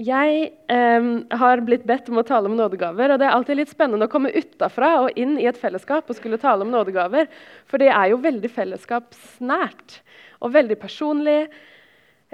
Jeg 0.00 0.48
eh, 0.74 1.04
har 1.38 1.60
blitt 1.62 1.84
bedt 1.86 2.08
om 2.10 2.18
å 2.18 2.26
tale 2.26 2.50
om 2.50 2.56
nådegaver. 2.58 3.14
og 3.14 3.20
Det 3.20 3.26
er 3.28 3.34
alltid 3.34 3.60
litt 3.60 3.70
spennende 3.70 4.08
å 4.08 4.10
komme 4.10 4.32
utafra 4.34 4.90
og 5.04 5.20
inn 5.20 5.36
i 5.38 5.46
et 5.46 5.60
fellesskap 5.60 6.10
og 6.10 6.18
skulle 6.18 6.40
tale 6.42 6.66
om 6.66 6.72
nådegaver. 6.72 7.30
For 7.70 7.78
det 7.78 7.92
er 7.94 8.10
jo 8.10 8.22
veldig 8.24 8.50
fellesskapsnært 8.50 10.00
og 10.42 10.54
veldig 10.56 10.78
personlig. 10.82 11.44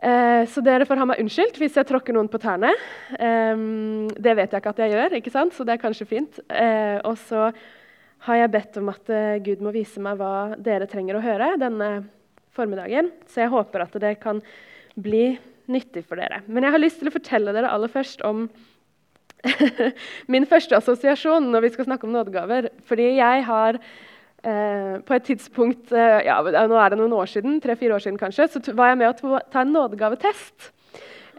Eh, 0.00 0.46
så 0.48 0.64
dere 0.64 0.86
får 0.88 1.02
ha 1.02 1.08
meg 1.10 1.20
unnskyldt 1.20 1.60
hvis 1.60 1.76
jeg 1.76 1.88
tråkker 1.90 2.16
noen 2.16 2.30
på 2.32 2.40
tærne. 2.40 2.72
Eh, 3.18 3.66
det 4.16 4.36
vet 4.38 4.56
jeg 4.56 4.64
ikke 4.64 4.72
at 4.72 4.82
jeg 4.86 4.96
gjør, 4.96 5.18
ikke 5.20 5.34
sant? 5.34 5.52
så 5.52 5.68
det 5.68 5.76
er 5.76 5.84
kanskje 5.84 6.08
fint. 6.08 6.40
Eh, 6.48 6.96
og 7.04 7.20
så 7.28 7.50
har 8.24 8.40
jeg 8.40 8.52
bedt 8.56 8.80
om 8.80 8.88
at 8.92 9.12
eh, 9.12 9.36
Gud 9.44 9.60
må 9.64 9.72
vise 9.76 10.00
meg 10.00 10.16
hva 10.20 10.56
dere 10.56 10.88
trenger 10.88 11.20
å 11.20 11.24
høre 11.24 11.54
denne 11.60 11.92
formiddagen. 12.56 13.12
Så 13.28 13.44
jeg 13.44 13.52
håper 13.52 13.84
at 13.84 14.00
det 14.00 14.16
kan 14.24 14.40
bli 14.96 15.34
nyttig 15.72 16.04
for 16.08 16.20
dere. 16.20 16.42
Men 16.46 16.66
jeg 16.66 16.74
har 16.74 16.82
lyst 16.82 17.00
til 17.00 17.10
å 17.10 17.14
fortelle 17.14 17.54
dere 17.56 17.72
aller 17.72 17.92
først 17.92 18.24
om 18.26 18.48
min 20.32 20.46
første 20.48 20.76
assosiasjon 20.76 21.48
når 21.52 21.66
vi 21.66 21.72
skal 21.76 21.88
snakke 21.88 22.08
om 22.08 22.16
nådegaver. 22.16 22.70
Fordi 22.88 23.12
jeg 23.16 23.46
har 23.46 23.78
eh, 23.78 24.98
på 25.06 25.16
et 25.16 25.28
tidspunkt 25.30 25.94
eh, 25.94 26.18
ja, 26.26 26.40
Nå 26.42 26.76
er 26.80 26.92
det 26.92 27.00
noen 27.00 27.16
år 27.22 27.30
siden, 27.30 27.60
tre-fire 27.62 27.96
år 27.96 28.04
siden 28.04 28.20
kanskje, 28.20 28.50
så 28.52 28.76
var 28.76 28.92
jeg 28.92 29.00
med 29.00 29.24
å 29.24 29.40
ta 29.52 29.64
en 29.64 29.74
nådegavetest. 29.76 30.72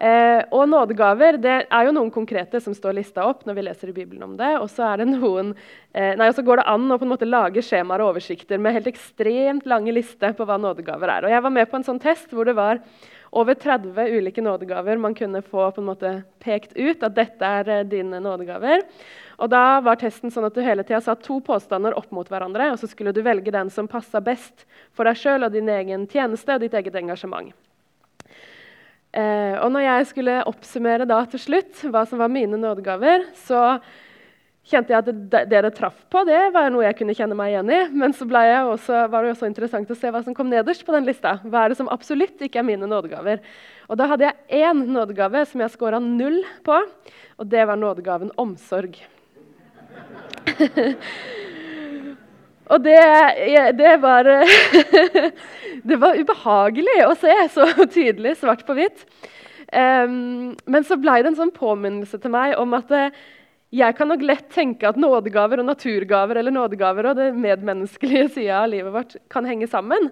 Eh, 0.02 0.42
og 0.50 0.66
nådegaver 0.66 1.36
det 1.38 1.58
er 1.62 1.86
jo 1.86 1.92
noen 1.94 2.10
konkrete 2.10 2.58
som 2.64 2.74
står 2.74 2.96
lista 2.98 3.22
opp 3.30 3.44
når 3.46 3.58
vi 3.58 3.66
leser 3.68 3.92
i 3.92 3.94
Bibelen 3.94 4.24
om 4.26 4.34
det. 4.40 4.56
Og 4.58 4.66
så 4.74 4.88
er 4.88 5.04
det 5.04 5.12
noen, 5.12 5.54
eh, 5.94 6.18
går 6.18 6.58
det 6.58 6.66
an 6.66 6.90
å 6.90 6.98
på 6.98 7.06
en 7.06 7.14
måte 7.14 7.30
lage 7.30 7.62
skjemaer 7.62 8.02
og 8.02 8.16
oversikter 8.16 8.58
med 8.58 8.74
helt 8.74 8.90
ekstremt 8.90 9.68
lange 9.70 9.94
lister 9.94 10.34
på 10.34 10.48
hva 10.48 10.58
nådegaver 10.58 11.18
er. 11.18 11.26
Og 11.26 11.30
jeg 11.30 11.44
var 11.46 11.54
med 11.54 11.70
på 11.70 11.78
en 11.78 11.86
sånn 11.86 12.02
test 12.02 12.34
hvor 12.34 12.50
det 12.50 12.58
var 12.58 12.82
over 13.32 13.56
30 13.56 14.18
ulike 14.18 14.42
nådegaver 14.42 14.98
man 14.98 15.16
kunne 15.16 15.42
få 15.42 15.72
på 15.72 15.82
en 15.82 15.88
måte 15.88 16.12
pekt 16.40 16.74
ut 16.76 17.04
at 17.04 17.16
dette 17.16 17.48
er 17.48 17.70
eh, 17.70 17.88
dine 17.88 18.20
nådegaver. 18.20 18.84
Og 19.42 19.50
da 19.50 19.80
var 19.82 19.98
testen 19.98 20.32
sånn 20.32 20.46
at 20.50 20.56
Du 20.56 20.62
hele 20.62 20.84
tida 20.84 21.00
satt 21.02 21.24
to 21.24 21.40
påstander 21.42 21.96
opp 21.98 22.12
mot 22.12 22.28
hverandre, 22.28 22.74
og 22.74 22.80
så 22.80 22.90
skulle 22.92 23.14
du 23.16 23.24
velge 23.26 23.54
den 23.54 23.72
som 23.74 23.88
passa 23.90 24.22
best 24.22 24.68
for 24.94 25.08
deg 25.08 25.18
sjøl 25.18 25.48
og 25.48 25.56
din 25.56 25.70
egen 25.72 26.06
tjeneste 26.12 26.56
og 26.56 26.66
ditt 26.66 26.76
eget 26.78 27.00
engasjement. 27.00 27.54
Eh, 29.12 29.56
og 29.60 29.72
når 29.74 29.88
jeg 29.88 30.12
skulle 30.12 30.38
oppsummere 30.48 31.08
da 31.08 31.24
til 31.32 31.42
slutt 31.42 31.82
hva 31.88 32.06
som 32.08 32.22
var 32.22 32.32
mine 32.32 32.60
nådegaver, 32.60 33.32
så 33.48 33.80
kjente 34.72 34.94
jeg 34.94 35.02
at 35.02 35.10
det, 35.32 35.42
dere 35.52 35.72
traff 35.76 35.98
på, 36.12 36.24
det 36.28 36.40
var 36.56 36.72
noe 36.72 36.86
jeg 36.86 36.98
kunne 37.00 37.16
kjenne 37.18 37.36
meg 37.38 37.52
igjen 37.52 37.72
i. 37.72 37.80
Men 38.04 38.16
så 38.16 38.26
også, 38.26 39.08
var 39.12 39.24
det 39.24 39.34
også 39.36 39.50
interessant 39.50 39.92
å 39.92 39.98
se 39.98 40.12
hva 40.12 40.22
som 40.24 40.36
kom 40.38 40.50
nederst 40.52 40.86
på 40.88 40.96
den 40.96 41.08
lista. 41.08 41.38
Hva 41.44 41.66
er 41.66 41.70
det 41.72 41.80
som 41.80 41.92
absolutt 41.92 42.42
ikke 42.42 42.60
er 42.62 42.68
mine 42.68 42.90
nådegaver? 42.90 43.44
Og 43.92 44.00
da 44.00 44.08
hadde 44.12 44.30
jeg 44.30 44.64
én 44.64 44.86
nådegave 44.88 45.46
som 45.50 45.62
jeg 45.64 45.74
scora 45.76 46.00
null 46.00 46.40
på, 46.66 46.78
og 47.38 47.46
det 47.52 47.68
var 47.68 47.78
nådegaven 47.80 48.32
omsorg. 48.40 48.96
og 52.72 52.80
det, 52.86 53.02
det 53.78 53.94
var 54.02 54.24
Det 55.82 55.98
var 55.98 56.18
ubehagelig 56.20 56.98
å 57.08 57.14
se 57.18 57.34
så 57.54 57.66
tydelig, 57.90 58.36
svart 58.38 58.66
på 58.68 58.76
hvitt. 58.78 59.06
Um, 59.72 60.52
men 60.68 60.84
så 60.84 60.98
ble 61.00 61.22
det 61.22 61.32
en 61.32 61.38
sånn 61.40 61.54
påminnelse 61.56 62.20
til 62.20 62.34
meg 62.34 62.58
om 62.60 62.76
at 62.76 62.92
uh, 62.92 63.08
jeg 63.72 63.96
kan 63.96 64.10
nok 64.12 64.24
lett 64.28 64.50
tenke 64.52 64.90
at 64.90 65.00
nådegaver 65.00 65.62
og 65.62 65.70
naturgaver 65.70 66.42
eller 66.42 66.52
nådegaver 66.52 67.08
og 67.08 67.20
det 67.20 67.30
medmenneskelige 67.40 68.28
sida 68.36 68.64
av 68.66 68.72
livet 68.74 68.92
vårt 68.92 69.16
kan 69.32 69.48
henge 69.48 69.70
sammen. 69.72 70.10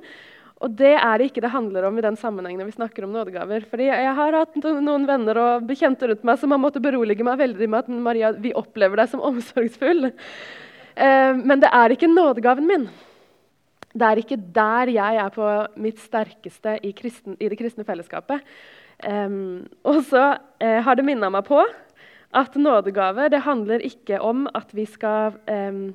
Og 0.64 0.72
det 0.80 0.94
er 0.96 1.20
det 1.20 1.30
ikke 1.30 1.44
det 1.44 1.52
handler 1.52 1.88
om 1.88 1.98
i 2.00 2.04
den 2.04 2.18
sammenhengen 2.20 2.68
vi 2.68 2.76
snakker 2.76 3.06
om 3.06 3.14
nådegaver. 3.16 3.64
Fordi 3.68 3.88
Jeg 3.88 4.16
har 4.16 4.36
hatt 4.36 4.56
noen 4.64 5.08
venner 5.08 5.40
og 5.40 5.68
bekjente 5.68 6.08
rundt 6.08 6.26
meg 6.28 6.40
som 6.40 6.52
har 6.52 6.60
måttet 6.60 6.84
berolige 6.84 7.24
meg 7.24 7.40
veldig 7.40 7.70
med 7.70 7.80
at 7.80 8.02
Maria, 8.08 8.32
vi 8.32 8.56
opplever 8.56 9.00
deg 9.00 9.12
som 9.12 9.24
omsorgsfull. 9.24 10.12
Eh, 10.96 11.32
men 11.36 11.64
det 11.64 11.72
er 11.72 11.96
ikke 11.96 12.12
nådegaven 12.12 12.68
min. 12.68 12.90
Det 13.96 14.06
er 14.08 14.20
ikke 14.22 14.40
der 14.56 14.92
jeg 14.94 15.20
er 15.24 15.32
på 15.36 15.48
mitt 15.80 16.00
sterkeste 16.04 16.76
i, 16.84 16.92
kristen, 16.96 17.40
i 17.40 17.48
det 17.52 17.60
kristne 17.60 17.88
fellesskapet. 17.88 18.44
Eh, 19.00 19.40
og 19.88 20.04
så 20.12 20.26
eh, 20.60 20.80
har 20.84 21.00
det 21.00 21.08
minna 21.08 21.32
meg 21.32 21.48
på 21.48 21.64
at 22.36 22.56
nådegave 22.56 23.30
det 23.34 23.42
handler 23.42 23.82
ikke 23.86 24.20
om 24.22 24.46
at 24.54 24.70
vi 24.76 24.86
skal 24.86 25.34
um, 25.50 25.90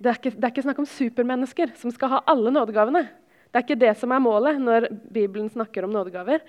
det, 0.00 0.08
er 0.08 0.16
ikke, 0.16 0.32
det, 0.32 0.44
er 0.44 0.52
ikke, 0.52 0.64
snakk 0.64 0.80
om 0.80 0.88
supermennesker 0.88 1.74
som 1.76 1.92
skal 1.92 2.14
ha 2.14 2.20
alle 2.30 2.52
nådegavene. 2.54 3.04
Det 3.50 3.58
er 3.58 3.66
ikke 3.66 3.82
det 3.82 3.94
som 4.00 4.12
er 4.14 4.22
målet 4.24 4.60
når 4.62 4.88
Bibelen 5.12 5.50
snakker 5.52 5.84
om 5.84 5.92
nådegaver. 5.92 6.40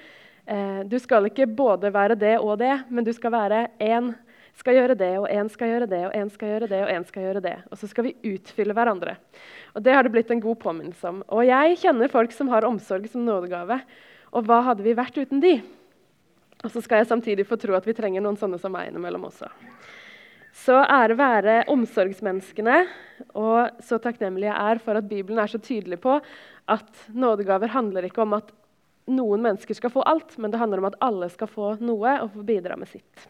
Uh, 0.48 0.82
du 0.88 0.96
skal 1.00 1.28
ikke 1.28 1.50
både 1.50 1.92
være 1.92 2.16
det 2.16 2.38
og 2.40 2.58
det, 2.62 2.74
men 2.90 3.04
du 3.04 3.12
skal 3.14 3.36
være 3.36 3.66
én 3.84 4.14
skal 4.58 4.78
gjøre 4.78 4.96
det, 5.00 5.12
og 5.20 5.28
én 5.32 5.50
skal 5.52 5.72
gjøre 5.72 5.90
det, 5.90 6.02
og 6.08 6.16
én 6.16 6.32
skal 6.32 6.54
gjøre 6.54 6.70
det, 6.70 6.80
og 6.84 6.92
én 6.92 7.06
skal 7.08 7.26
gjøre 7.26 7.44
det. 7.44 7.58
Og 7.72 7.80
så 7.80 7.88
skal 7.90 8.08
vi 8.08 8.34
utfylle 8.34 8.76
hverandre. 8.76 9.16
Og 9.76 9.84
Det 9.84 9.94
har 9.96 10.04
det 10.04 10.12
blitt 10.12 10.32
en 10.32 10.44
god 10.44 10.60
påminnelse 10.60 11.08
om. 11.08 11.22
Og 11.28 11.46
jeg 11.48 11.80
kjenner 11.84 12.12
folk 12.12 12.32
som 12.36 12.52
har 12.52 12.68
omsorg 12.68 13.08
som 13.10 13.24
nådegave. 13.26 13.82
Og 14.32 14.46
hva 14.48 14.62
hadde 14.70 14.84
vi 14.84 14.96
vært 14.96 15.18
uten 15.18 15.44
de? 15.44 15.60
Og 16.62 16.70
så 16.70 16.82
skal 16.84 17.02
jeg 17.02 17.10
samtidig 17.10 17.48
få 17.50 17.58
tro 17.60 17.74
at 17.78 17.88
vi 17.88 17.96
trenger 17.98 18.24
noen 18.24 18.38
sånne 18.38 18.60
som 18.62 18.74
meg 18.74 18.92
innimellom 18.92 19.26
også. 19.32 19.50
Så 20.62 20.76
ære 20.84 21.16
være 21.18 21.58
omsorgsmenneskene, 21.72 22.82
og 23.40 23.84
så 23.86 23.98
takknemlig 24.04 24.50
jeg 24.50 24.58
er 24.58 24.82
for 24.84 25.00
at 25.00 25.08
Bibelen 25.10 25.40
er 25.42 25.50
så 25.50 25.62
tydelig 25.64 26.02
på 26.04 26.18
at 26.70 27.06
nådegaver 27.16 27.72
handler 27.72 28.06
ikke 28.06 28.26
om 28.26 28.36
at 28.38 28.52
noen 29.12 29.42
mennesker 29.44 29.78
skal 29.78 29.94
få 29.94 30.04
alt, 30.08 30.36
men 30.38 30.52
det 30.52 30.60
handler 30.62 30.84
om 30.84 30.90
at 30.92 31.00
alle 31.02 31.30
skal 31.32 31.50
få 31.50 31.76
noe 31.82 32.18
og 32.22 32.34
få 32.36 32.44
bidra 32.46 32.78
med 32.78 32.92
sitt. 32.92 33.28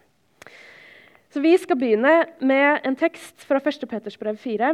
Så 1.32 1.40
Vi 1.40 1.54
skal 1.58 1.80
begynne 1.80 2.26
med 2.44 2.82
en 2.84 2.98
tekst 3.00 3.46
fra 3.48 3.62
1. 3.64 3.86
Peters 3.88 4.18
brev 4.20 4.36
4. 4.36 4.74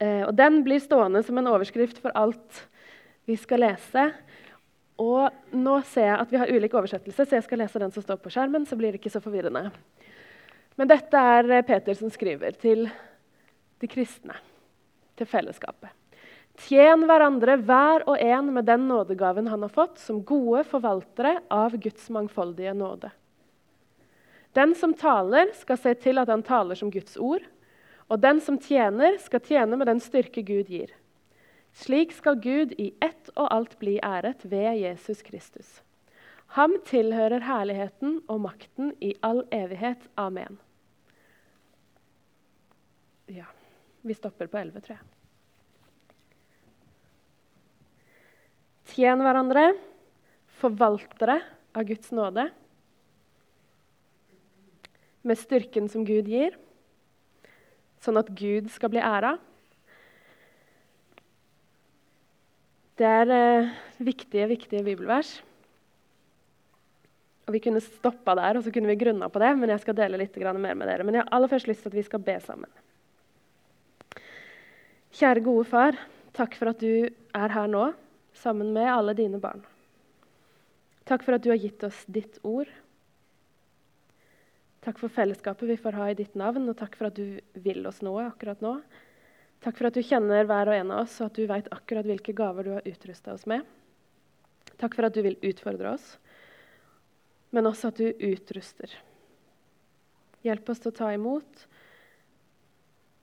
Eh, 0.00 0.22
og 0.24 0.32
Den 0.34 0.62
blir 0.64 0.80
stående 0.80 1.20
som 1.22 1.38
en 1.38 1.50
overskrift 1.50 2.00
for 2.00 2.14
alt 2.16 2.62
vi 3.28 3.36
skal 3.36 3.60
lese. 3.60 4.06
Og 5.00 5.56
nå 5.56 5.74
ser 5.90 6.06
jeg 6.06 6.20
at 6.22 6.30
vi 6.30 6.38
har 6.38 6.52
ulik 6.54 6.74
oversettelse, 6.76 7.26
så 7.26 7.38
jeg 7.38 7.46
skal 7.46 7.60
lese 7.64 7.82
den 7.82 7.92
som 7.94 8.04
står 8.04 8.20
på 8.22 8.30
skjermen. 8.30 8.66
så 8.66 8.76
blir 8.78 8.92
det 8.92 9.00
ikke 9.00 9.14
så 9.14 9.22
forvirrende. 9.22 9.70
Men 10.76 10.90
dette 10.90 11.18
er 11.18 11.50
eh, 11.50 11.66
Peter 11.66 11.94
som 11.98 12.10
skriver 12.10 12.54
til 12.58 12.86
de 13.82 13.90
kristne, 13.90 14.36
til 15.18 15.26
fellesskapet. 15.26 15.90
Tjen 16.66 17.02
hverandre 17.08 17.56
hver 17.66 18.04
og 18.06 18.20
en 18.22 18.52
med 18.54 18.66
den 18.70 18.86
nådegaven 18.86 19.48
han 19.50 19.66
har 19.66 19.72
fått, 19.74 19.98
som 19.98 20.22
gode 20.22 20.62
forvaltere 20.70 21.40
av 21.50 21.74
Guds 21.74 22.06
mangfoldige 22.14 22.74
nåde. 22.78 23.10
Den 24.54 24.74
som 24.78 24.94
taler, 24.94 25.50
skal 25.58 25.80
se 25.82 25.94
til 25.98 26.22
at 26.22 26.30
han 26.30 26.44
taler 26.46 26.78
som 26.78 26.92
Guds 26.94 27.16
ord. 27.18 27.42
Og 28.06 28.20
den 28.22 28.38
som 28.44 28.58
tjener, 28.62 29.16
skal 29.18 29.42
tjene 29.42 29.78
med 29.80 29.90
den 29.90 30.02
styrke 30.02 30.44
Gud 30.46 30.70
gir. 30.70 30.92
Slik 31.74 32.12
skal 32.14 32.38
Gud 32.38 32.74
i 32.78 32.92
ett 33.02 33.32
og 33.34 33.48
alt 33.50 33.74
bli 33.80 33.96
æret 33.98 34.44
ved 34.46 34.78
Jesus 34.78 35.24
Kristus. 35.26 35.80
Ham 36.54 36.76
tilhører 36.86 37.42
herligheten 37.42 38.20
og 38.30 38.44
makten 38.44 38.92
i 39.02 39.10
all 39.26 39.42
evighet. 39.50 40.04
Amen. 40.14 40.60
Ja, 43.26 43.48
vi 44.06 44.14
stopper 44.14 44.46
på 44.46 44.60
11, 44.60 44.84
tror 44.84 44.94
jeg. 44.94 45.10
Tjen 48.94 49.24
hverandre, 49.24 49.72
forvaltere 50.60 51.40
av 51.74 51.88
Guds 51.88 52.12
nåde, 52.14 52.44
med 55.24 55.40
styrken 55.40 55.88
som 55.90 56.04
Gud 56.06 56.28
gir, 56.30 56.54
sånn 58.04 58.20
at 58.20 58.30
Gud 58.36 58.68
skal 58.70 58.92
bli 58.92 59.02
æra. 59.02 59.32
Det 62.94 63.06
er 63.08 63.30
eh, 63.34 63.74
viktige, 64.06 64.46
viktige 64.46 64.84
bibelvers. 64.86 65.36
Og 67.44 67.52
Vi 67.52 67.60
kunne 67.60 67.82
stoppa 67.82 68.36
der 68.38 68.56
og 68.56 68.64
så 68.64 68.72
kunne 68.72 68.88
vi 68.88 68.96
grunna 68.96 69.28
på 69.28 69.42
det, 69.42 69.50
men 69.58 69.72
jeg 69.74 69.82
skal 69.82 69.96
dele 69.98 70.20
litt 70.20 70.36
mer 70.36 70.74
med 70.74 70.88
dere. 70.88 71.04
Men 71.04 71.14
jeg 71.18 71.24
har 71.24 71.34
aller 71.34 71.50
først 71.50 71.68
lyst 71.68 71.82
til 71.82 71.92
at 71.92 71.98
vi 71.98 72.06
skal 72.06 72.22
be 72.22 72.38
sammen. 72.40 72.70
Kjære 75.14 75.44
gode 75.44 75.64
far, 75.64 75.98
takk 76.34 76.56
for 76.58 76.72
at 76.72 76.80
du 76.80 77.06
er 77.34 77.52
her 77.54 77.68
nå 77.70 77.92
sammen 78.34 78.72
med 78.74 78.88
alle 78.90 79.14
dine 79.14 79.38
barn. 79.38 79.62
Takk 81.04 81.22
for 81.22 81.36
at 81.36 81.44
du 81.44 81.50
har 81.52 81.60
gitt 81.60 81.84
oss 81.84 82.00
ditt 82.08 82.40
ord. 82.42 82.70
Takk 84.84 84.98
for 85.00 85.12
fellesskapet 85.12 85.68
vi 85.68 85.76
får 85.80 85.96
ha 86.00 86.08
i 86.10 86.16
ditt 86.18 86.34
navn, 86.34 86.66
og 86.68 86.78
takk 86.80 86.96
for 86.96 87.08
at 87.08 87.16
du 87.16 87.38
vil 87.54 87.86
oss 87.86 88.02
noe 88.02 88.26
akkurat 88.30 88.60
nå. 88.64 88.78
Takk 89.64 89.78
for 89.78 89.88
at 89.88 89.96
du 89.96 90.04
kjenner 90.04 90.44
hver 90.44 90.68
og 90.68 90.76
en 90.76 90.90
av 90.92 91.06
oss, 91.06 91.14
og 91.22 91.30
at 91.30 91.38
du 91.38 91.46
vet 91.48 91.68
akkurat 91.72 92.04
hvilke 92.04 92.34
gaver 92.36 92.66
du 92.66 92.74
har 92.74 92.88
utrusta 92.88 93.32
oss 93.32 93.46
med. 93.48 93.64
Takk 94.76 94.96
for 94.96 95.08
at 95.08 95.14
du 95.16 95.22
vil 95.24 95.38
utfordre 95.40 95.94
oss, 95.94 96.18
men 97.54 97.70
også 97.70 97.88
at 97.88 98.00
du 98.02 98.26
utruster. 98.28 98.92
Hjelp 100.44 100.68
oss 100.68 100.82
til 100.84 100.92
å 100.92 100.98
ta 100.98 101.08
imot. 101.14 101.62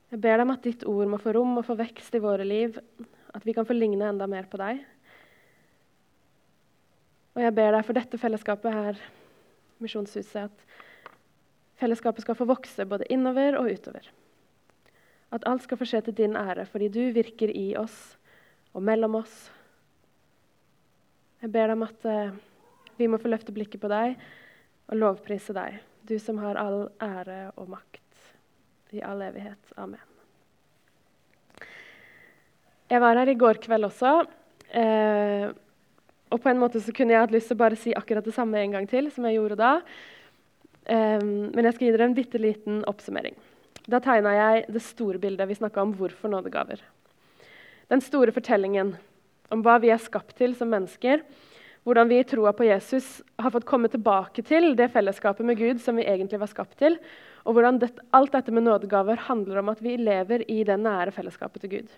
Jeg 0.10 0.22
ber 0.24 0.40
deg 0.40 0.46
om 0.48 0.54
at 0.56 0.66
ditt 0.66 0.86
ord 0.90 1.12
må 1.12 1.20
få 1.22 1.36
rom 1.38 1.60
og 1.62 1.68
få 1.68 1.76
vekst 1.78 2.18
i 2.18 2.24
våre 2.24 2.48
liv, 2.48 2.80
at 3.38 3.46
vi 3.46 3.54
kan 3.54 3.68
få 3.68 3.78
ligne 3.78 4.10
enda 4.10 4.26
mer 4.28 4.50
på 4.50 4.58
deg. 4.60 4.82
Og 7.38 7.46
jeg 7.46 7.56
ber 7.60 7.78
deg 7.78 7.86
for 7.86 8.00
dette 8.00 8.20
fellesskapet 8.20 8.76
her 8.76 9.06
Misjonshuset, 9.82 10.50
at 10.50 11.78
fellesskapet 11.82 12.26
skal 12.26 12.38
få 12.38 12.50
vokse 12.50 12.86
både 12.90 13.08
innover 13.14 13.62
og 13.62 13.70
utover. 13.70 14.10
At 15.32 15.48
alt 15.48 15.64
skal 15.64 15.80
få 15.80 15.88
skje 15.88 16.04
til 16.08 16.18
din 16.18 16.36
ære, 16.36 16.66
fordi 16.68 16.90
du 16.92 17.02
virker 17.16 17.52
i 17.56 17.72
oss 17.80 18.18
og 18.76 18.84
mellom 18.84 19.16
oss. 19.22 19.50
Jeg 21.42 21.52
ber 21.54 21.72
deg 21.72 21.78
om 21.78 21.88
at 21.88 22.06
eh, 22.08 22.36
vi 23.00 23.08
må 23.10 23.20
få 23.22 23.32
løfte 23.32 23.56
blikket 23.56 23.82
på 23.82 23.90
deg 23.92 24.20
og 24.92 25.00
lovprise 25.00 25.56
deg, 25.56 25.80
du 26.06 26.18
som 26.20 26.40
har 26.44 26.60
all 26.60 26.84
ære 27.02 27.54
og 27.56 27.72
makt 27.72 28.00
i 28.92 29.02
all 29.08 29.24
evighet. 29.24 29.72
Amen. 29.80 30.04
Jeg 32.92 33.00
var 33.00 33.16
her 33.16 33.30
i 33.32 33.38
går 33.40 33.62
kveld 33.64 33.88
også. 33.88 34.26
Eh, 34.76 35.48
og 36.32 36.40
på 36.40 36.52
en 36.52 36.60
måte 36.60 36.80
så 36.84 36.94
kunne 36.96 37.16
jeg 37.16 37.24
hatt 37.24 37.34
lyst 37.34 37.50
til 37.52 37.58
å 37.58 37.62
bare 37.64 37.80
si 37.80 37.94
akkurat 37.96 38.28
det 38.28 38.36
samme 38.36 38.60
en 38.60 38.76
gang 38.76 38.88
til 38.92 39.08
som 39.12 39.28
jeg 39.28 39.38
gjorde 39.40 39.60
da. 39.60 39.72
Eh, 40.92 41.24
men 41.24 41.68
jeg 41.68 41.78
skal 41.78 41.88
gi 41.88 41.94
dere 41.96 42.10
en 42.10 42.18
bitte 42.18 42.42
liten 42.42 42.84
oppsummering. 42.92 43.38
Da 43.90 44.00
tegna 44.04 44.34
jeg 44.36 44.66
det 44.70 44.82
store 44.86 45.22
bildet. 45.22 45.48
Vi 45.50 45.58
snakka 45.58 45.82
om 45.82 45.94
hvorfor 45.98 46.30
nådegaver. 46.30 46.82
Den 47.90 48.02
store 48.04 48.34
fortellingen 48.36 48.94
om 49.52 49.64
hva 49.66 49.80
vi 49.82 49.90
er 49.92 50.02
skapt 50.02 50.36
til 50.38 50.54
som 50.56 50.70
mennesker. 50.72 51.24
Hvordan 51.84 52.12
vi 52.12 52.20
i 52.22 52.26
troa 52.28 52.54
på 52.54 52.68
Jesus 52.68 53.24
har 53.42 53.54
fått 53.54 53.66
komme 53.66 53.90
tilbake 53.90 54.44
til 54.46 54.76
det 54.78 54.92
fellesskapet 54.94 55.46
med 55.48 55.58
Gud 55.58 55.82
som 55.82 55.98
vi 55.98 56.06
egentlig 56.06 56.40
var 56.40 56.52
skapt 56.52 56.78
til. 56.78 57.00
Og 57.42 57.58
hvordan 57.58 57.80
det, 57.82 57.90
alt 58.14 58.36
dette 58.36 58.54
med 58.54 58.68
nådegaver 58.68 59.26
handler 59.26 59.64
om 59.64 59.74
at 59.74 59.82
vi 59.82 59.98
lever 59.98 60.46
i 60.46 60.62
det 60.68 60.78
nære 60.78 61.16
fellesskapet 61.16 61.66
til 61.66 61.74
Gud. 61.74 61.90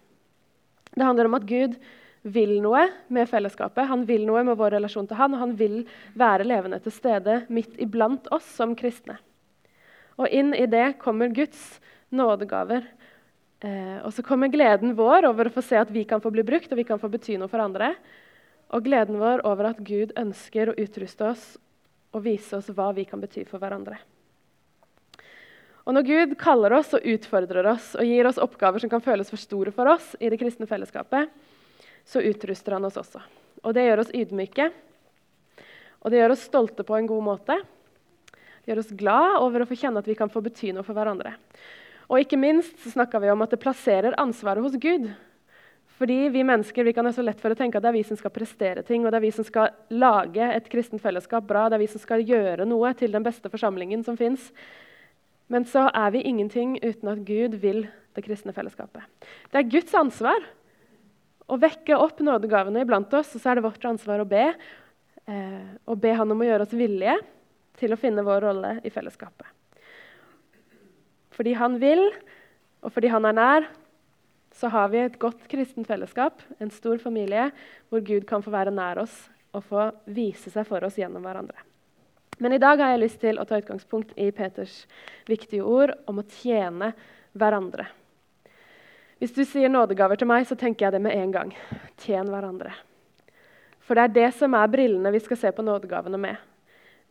Det 0.94 1.04
handler 1.04 1.28
om 1.28 1.36
at 1.36 1.50
Gud 1.50 1.76
vil 2.24 2.56
noe 2.64 2.86
med 3.12 3.28
fellesskapet. 3.28 3.90
Han 3.90 4.08
vil 4.08 4.24
noe 4.26 4.46
med 4.48 4.56
vår 4.56 4.78
relasjon 4.78 5.10
til 5.10 5.20
han, 5.20 5.36
og 5.36 5.44
han 5.44 5.56
vil 5.60 5.82
være 6.16 6.48
levende 6.48 6.80
til 6.80 6.96
stede 6.96 7.42
midt 7.52 7.76
iblant 7.84 8.30
oss 8.32 8.48
som 8.56 8.78
kristne. 8.80 9.18
Og 10.20 10.30
inn 10.30 10.54
i 10.54 10.68
det 10.70 11.00
kommer 11.02 11.34
Guds 11.34 11.80
nådegaver. 12.14 12.86
Eh, 13.64 14.00
og 14.04 14.12
så 14.14 14.26
kommer 14.26 14.52
gleden 14.54 14.94
vår 14.98 15.30
over 15.30 15.50
å 15.50 15.54
få 15.54 15.64
se 15.66 15.80
at 15.80 15.92
vi 15.94 16.06
kan 16.08 16.22
få 16.22 16.34
bli 16.34 16.46
brukt 16.46 16.72
og 16.72 16.80
vi 16.80 16.88
kan 16.88 17.02
få 17.02 17.10
bety 17.12 17.38
noe 17.40 17.52
for 17.52 17.64
andre. 17.64 17.94
Og 18.74 18.86
gleden 18.86 19.20
vår 19.22 19.46
over 19.48 19.72
at 19.72 19.82
Gud 19.86 20.14
ønsker 20.20 20.72
å 20.72 20.78
utruste 20.80 21.30
oss 21.32 21.46
og 22.14 22.26
vise 22.26 22.58
oss 22.58 22.70
hva 22.74 22.92
vi 22.94 23.06
kan 23.10 23.22
bety 23.22 23.46
for 23.50 23.62
hverandre. 23.62 23.98
Og 25.84 25.98
Når 25.98 26.06
Gud 26.08 26.36
kaller 26.40 26.78
oss 26.78 26.94
og 26.96 27.04
utfordrer 27.04 27.68
oss 27.74 27.92
og 28.00 28.08
gir 28.08 28.28
oss 28.30 28.40
oppgaver 28.40 28.80
som 28.80 28.92
kan 28.92 29.04
føles 29.04 29.32
for 29.32 29.42
store 29.42 29.74
for 29.76 29.90
oss, 29.92 30.14
i 30.20 30.30
det 30.32 30.40
kristne 30.40 30.68
fellesskapet, 30.70 31.32
så 32.08 32.24
utruster 32.24 32.78
han 32.78 32.88
oss 32.88 33.00
også. 33.00 33.20
Og 33.64 33.76
Det 33.76 33.84
gjør 33.84 34.04
oss 34.04 34.14
ydmyke, 34.16 34.70
og 36.04 36.12
det 36.12 36.20
gjør 36.20 36.34
oss 36.36 36.48
stolte 36.48 36.84
på 36.88 36.96
en 36.98 37.08
god 37.08 37.24
måte. 37.24 37.58
Gjør 38.68 38.80
oss 38.80 38.94
glad 38.96 39.42
over 39.44 39.64
å 39.64 39.68
få 39.68 39.76
kjenne 39.80 40.00
at 40.00 40.08
vi 40.08 40.16
kan 40.16 40.32
få 40.32 40.42
bety 40.44 40.72
noe 40.72 40.86
for 40.88 40.96
hverandre. 40.96 41.36
Og 42.08 42.22
ikke 42.22 42.40
minst 42.40 42.80
så 42.84 43.06
vi 43.20 43.32
om 43.32 43.44
at 43.44 43.54
det 43.54 43.62
plasserer 43.64 44.16
ansvaret 44.20 44.64
hos 44.64 44.78
Gud. 44.80 45.10
Fordi 46.00 46.30
vi 46.34 46.44
mennesker 46.48 46.84
vi 46.88 46.94
kan 46.96 47.06
være 47.06 47.18
så 47.20 47.26
lett 47.26 47.42
for 47.42 47.54
å 47.54 47.58
tenke 47.58 47.78
at 47.78 47.86
det 47.86 47.92
er 47.92 47.98
vi 48.00 48.06
som 48.08 48.18
skal 48.20 48.34
prestere 48.34 48.84
ting, 48.84 49.04
og 49.06 49.12
det 49.12 49.20
er 49.20 49.26
vi 49.28 49.34
som 49.36 49.46
skal 49.46 49.76
lage 49.94 50.48
et 50.56 50.70
kristent 50.72 51.04
fellesskap 51.04 51.46
bra, 51.48 51.68
det 51.70 51.78
er 51.78 51.84
vi 51.84 51.92
som 51.92 52.02
skal 52.02 52.24
gjøre 52.26 52.66
noe 52.68 52.92
til 52.98 53.14
den 53.14 53.26
beste 53.26 53.52
forsamlingen 53.52 54.04
som 54.06 54.18
fins. 54.20 54.50
Men 55.52 55.68
så 55.70 55.86
er 55.94 56.16
vi 56.16 56.24
ingenting 56.26 56.80
uten 56.82 57.12
at 57.12 57.22
Gud 57.28 57.60
vil 57.62 57.86
det 58.16 58.24
kristne 58.26 58.56
fellesskapet. 58.56 59.06
Det 59.52 59.60
er 59.60 59.70
Guds 59.70 59.94
ansvar 59.98 60.48
å 61.52 61.60
vekke 61.60 61.98
opp 62.00 62.24
nådegavene 62.24 62.86
iblant 62.86 63.14
oss, 63.20 63.36
og 63.36 63.44
så 63.44 63.52
er 63.52 63.60
det 63.60 63.68
vårt 63.68 63.86
ansvar 63.86 64.24
å 64.24 64.28
be. 64.28 64.48
Eh, 65.30 65.64
og 65.88 66.00
be 66.02 66.14
Han 66.18 66.32
om 66.34 66.42
å 66.44 66.48
gjøre 66.48 66.66
oss 66.66 66.76
villige 66.76 67.16
til 67.80 67.94
å 67.94 68.00
finne 68.00 68.26
vår 68.26 68.46
rolle 68.46 68.74
i 68.84 68.92
fellesskapet. 68.94 69.48
Fordi 71.34 71.56
han 71.58 71.80
vil, 71.82 72.04
og 72.86 72.94
fordi 72.94 73.10
han 73.10 73.26
er 73.26 73.38
nær, 73.38 73.70
så 74.54 74.70
har 74.70 74.92
vi 74.94 75.02
et 75.02 75.18
godt 75.22 75.48
kristent 75.50 75.90
fellesskap, 75.90 76.42
en 76.62 76.72
stor 76.72 77.00
familie, 77.02 77.50
hvor 77.90 78.04
Gud 78.06 78.28
kan 78.30 78.44
få 78.46 78.54
være 78.54 78.74
nær 78.74 79.02
oss 79.02 79.16
og 79.54 79.66
få 79.66 79.88
vise 80.06 80.54
seg 80.54 80.68
for 80.70 80.86
oss 80.86 81.00
gjennom 81.00 81.26
hverandre. 81.26 81.58
Men 82.42 82.54
i 82.54 82.62
dag 82.62 82.82
har 82.82 82.94
jeg 82.94 83.04
lyst 83.04 83.20
til 83.22 83.40
å 83.40 83.46
ta 83.50 83.60
utgangspunkt 83.62 84.14
i 84.18 84.30
Peters 84.34 84.84
viktige 85.30 85.66
ord 85.66 85.94
om 86.10 86.22
å 86.22 86.28
tjene 86.42 86.92
hverandre. 87.38 87.86
Hvis 89.22 89.36
du 89.36 89.44
sier 89.48 89.72
nådegaver 89.72 90.20
til 90.20 90.28
meg, 90.28 90.46
så 90.50 90.58
tenker 90.60 90.88
jeg 90.88 90.96
det 90.96 91.04
med 91.06 91.16
en 91.16 91.32
gang. 91.34 91.54
Tjen 92.02 92.30
hverandre. 92.30 92.74
For 93.84 93.96
det 93.96 94.04
er 94.04 94.16
det 94.18 94.30
som 94.40 94.56
er 94.58 94.72
brillene 94.72 95.14
vi 95.14 95.22
skal 95.24 95.40
se 95.40 95.52
på 95.56 95.66
nådegavene 95.66 96.20
med. 96.20 96.42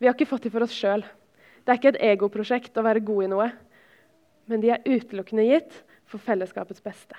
Vi 0.03 0.09
har 0.09 0.17
ikke 0.17 0.27
fått 0.27 0.43
dem 0.43 0.51
for 0.51 0.65
oss 0.65 0.73
sjøl. 0.75 0.99
Det 1.63 1.71
er 1.71 1.77
ikke 1.79 1.93
et 1.93 2.01
egoprosjekt 2.09 2.75
å 2.75 2.83
være 2.83 2.99
god 3.07 3.23
i 3.23 3.27
noe. 3.31 3.45
Men 4.51 4.59
de 4.59 4.73
er 4.75 4.83
utelukkende 4.83 5.45
gitt 5.47 5.77
for 6.11 6.19
fellesskapets 6.19 6.83
beste. 6.83 7.15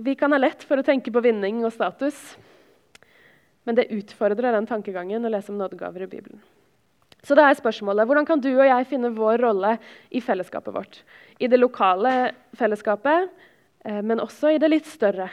Og 0.00 0.06
vi 0.06 0.14
kan 0.16 0.32
ha 0.32 0.38
lett 0.40 0.64
for 0.64 0.80
å 0.80 0.84
tenke 0.86 1.12
på 1.12 1.20
vinning 1.20 1.58
og 1.68 1.74
status. 1.74 2.16
Men 3.68 3.76
det 3.76 3.90
utfordrer 3.92 4.56
den 4.56 4.68
tankegangen 4.70 5.28
å 5.28 5.32
lese 5.34 5.52
om 5.52 5.58
nådegaver 5.60 6.06
i 6.06 6.08
Bibelen. 6.14 6.40
Så 7.20 7.36
da 7.36 7.44
er 7.50 7.58
spørsmålet, 7.58 8.06
Hvordan 8.08 8.24
kan 8.24 8.40
du 8.40 8.54
og 8.54 8.64
jeg 8.64 8.86
finne 8.88 9.10
vår 9.12 9.42
rolle 9.44 9.74
i 10.08 10.22
fellesskapet 10.24 10.72
vårt? 10.72 11.02
I 11.36 11.48
det 11.52 11.60
lokale 11.60 12.32
fellesskapet, 12.56 13.28
eh, 13.84 14.00
men 14.00 14.24
også 14.24 14.54
i 14.54 14.62
det 14.62 14.72
litt 14.72 14.88
større. 14.88 15.28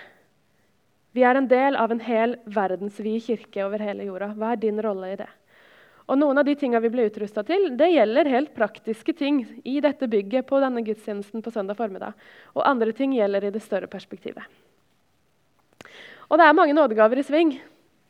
Vi 1.16 1.24
er 1.24 1.40
en 1.40 1.48
del 1.48 1.80
av 1.80 1.92
en 1.94 2.04
hel 2.04 2.36
verdensvid 2.44 3.22
kirke 3.22 3.64
over 3.64 3.80
hele 3.80 4.10
jorda. 4.10 4.34
Hva 4.36 4.52
er 4.52 4.60
din 4.60 4.82
rolle 4.84 5.14
i 5.14 5.16
det? 5.24 5.30
Og 6.04 6.20
Noen 6.20 6.42
av 6.42 6.46
de 6.48 6.56
tingene 6.60 6.82
vi 6.84 6.92
ble 6.92 7.08
utrusta 7.08 7.46
til, 7.48 7.70
det 7.80 7.88
gjelder 7.94 8.32
helt 8.32 8.52
praktiske 8.56 9.16
ting 9.16 9.44
i 9.64 9.78
dette 9.84 10.10
bygget 10.12 10.48
på 10.50 10.60
denne 10.60 10.84
gudstjenesten 10.84 11.44
på 11.44 11.54
søndag 11.54 11.80
formiddag. 11.80 12.18
Og 12.58 12.66
andre 12.68 12.92
ting 12.96 13.16
gjelder 13.16 13.48
i 13.48 13.54
det 13.56 13.64
større 13.64 13.88
perspektivet. 13.88 14.44
Og 16.28 16.40
det 16.40 16.48
er 16.48 16.58
mange 16.58 16.76
nådegaver 16.76 17.22
i 17.22 17.26
sving. 17.28 17.56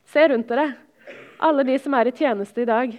Se 0.09 0.25
rundt 0.29 0.49
dere. 0.49 0.71
Alle 1.43 1.65
de 1.67 1.77
som 1.81 1.93
er 1.97 2.09
i 2.09 2.15
tjeneste 2.15 2.63
i 2.63 2.69
dag. 2.69 2.93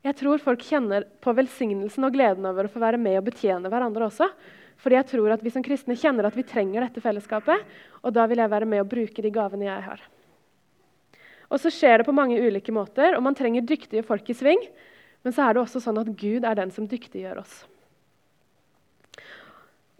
Jeg 0.00 0.16
tror 0.16 0.40
folk 0.42 0.62
kjenner 0.64 1.04
på 1.20 1.34
velsignelsen 1.36 2.06
og 2.08 2.14
gleden 2.14 2.46
over 2.48 2.66
å 2.66 2.72
få 2.72 2.80
være 2.82 2.98
med 2.98 3.18
og 3.20 3.26
betjene 3.28 3.70
hverandre 3.70 4.08
også. 4.08 4.30
Fordi 4.80 4.96
jeg 4.96 5.08
tror 5.10 5.34
at 5.34 5.42
vi 5.44 5.52
som 5.52 5.64
kristne 5.64 5.98
kjenner 5.98 6.26
at 6.26 6.38
vi 6.38 6.46
trenger 6.48 6.86
dette 6.86 7.02
fellesskapet. 7.04 7.66
Og 8.00 8.14
da 8.16 8.24
vil 8.30 8.40
jeg 8.40 8.50
være 8.50 8.68
med 8.70 8.82
og 8.82 8.90
bruke 8.90 9.22
de 9.22 9.32
gavene 9.34 9.68
jeg 9.68 9.86
har. 9.86 10.02
Og 11.50 11.58
så 11.58 11.72
skjer 11.74 12.00
det 12.00 12.06
på 12.06 12.14
mange 12.14 12.38
ulike 12.38 12.72
måter, 12.74 13.16
og 13.16 13.24
man 13.26 13.36
trenger 13.36 13.66
dyktige 13.66 14.06
folk 14.06 14.28
i 14.30 14.36
sving. 14.38 14.62
Men 15.26 15.34
så 15.34 15.44
er 15.44 15.54
det 15.54 15.64
også 15.64 15.82
sånn 15.82 15.98
at 16.00 16.10
Gud 16.16 16.46
er 16.46 16.56
den 16.56 16.70
som 16.72 16.86
dyktiggjør 16.88 17.42
oss. 17.42 17.64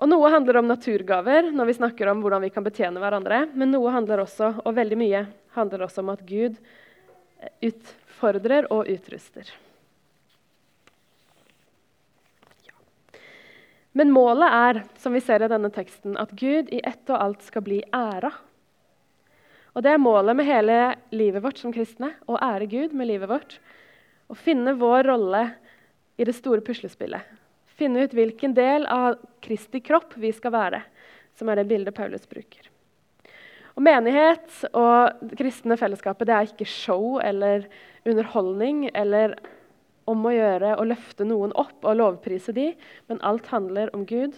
Og 0.00 0.08
Noe 0.08 0.30
handler 0.32 0.56
om 0.62 0.68
naturgaver 0.70 1.50
når 1.52 1.68
vi 1.68 1.76
snakker 1.76 2.08
om 2.08 2.22
hvordan 2.24 2.46
vi 2.46 2.52
kan 2.54 2.64
betjene 2.64 3.02
hverandre. 3.02 3.42
Men 3.52 3.74
noe 3.74 3.92
handler 3.92 4.22
også, 4.22 4.54
og 4.64 4.76
veldig 4.78 4.96
mye 4.96 5.26
handler 5.56 5.84
også 5.84 6.00
om 6.00 6.14
at 6.14 6.22
Gud 6.24 6.56
utfordrer 7.60 8.70
og 8.72 8.88
utruster. 8.88 9.50
Men 13.92 14.12
målet 14.14 14.54
er, 14.54 14.80
som 15.02 15.12
vi 15.12 15.20
ser 15.20 15.42
i 15.42 15.50
denne 15.50 15.68
teksten, 15.74 16.14
at 16.16 16.32
Gud 16.38 16.70
i 16.72 16.80
ett 16.86 17.10
og 17.10 17.18
alt 17.18 17.44
skal 17.44 17.66
bli 17.66 17.82
æra. 17.92 18.30
Og 19.74 19.82
Det 19.82 19.92
er 19.92 20.02
målet 20.02 20.34
med 20.36 20.48
hele 20.48 20.78
livet 21.14 21.44
vårt 21.44 21.60
som 21.60 21.72
kristne, 21.74 22.14
å 22.26 22.38
ære 22.42 22.66
Gud 22.70 22.94
med 22.96 23.06
livet 23.10 23.30
vårt. 23.30 23.58
Å 24.30 24.34
finne 24.34 24.74
vår 24.78 25.06
rolle 25.06 25.44
i 26.18 26.26
det 26.26 26.34
store 26.34 26.64
puslespillet. 26.64 27.22
Finne 27.78 28.02
ut 28.04 28.14
hvilken 28.14 28.54
del 28.56 28.84
av 28.90 29.20
Kristi 29.40 29.80
kropp 29.80 30.16
vi 30.20 30.32
skal 30.34 30.54
være, 30.54 30.82
som 31.38 31.48
er 31.48 31.60
det 31.60 31.68
bildet 31.70 31.96
Paulus 31.96 32.26
bruker. 32.28 32.66
Og 33.78 33.84
Menighet 33.86 34.50
og 34.74 35.22
det 35.30 35.38
kristne 35.38 35.78
fellesskapet 35.78 36.28
det 36.28 36.34
er 36.36 36.50
ikke 36.50 36.68
show 36.68 37.20
eller 37.22 37.68
underholdning 38.04 38.88
eller 38.90 39.38
om 40.10 40.26
å 40.26 40.34
gjøre 40.34 40.74
å 40.76 40.88
løfte 40.90 41.24
noen 41.28 41.54
opp 41.54 41.86
og 41.86 41.96
lovprise 42.00 42.52
de, 42.56 42.72
men 43.06 43.22
alt 43.26 43.46
handler 43.54 43.94
om 43.94 44.02
Gud. 44.08 44.34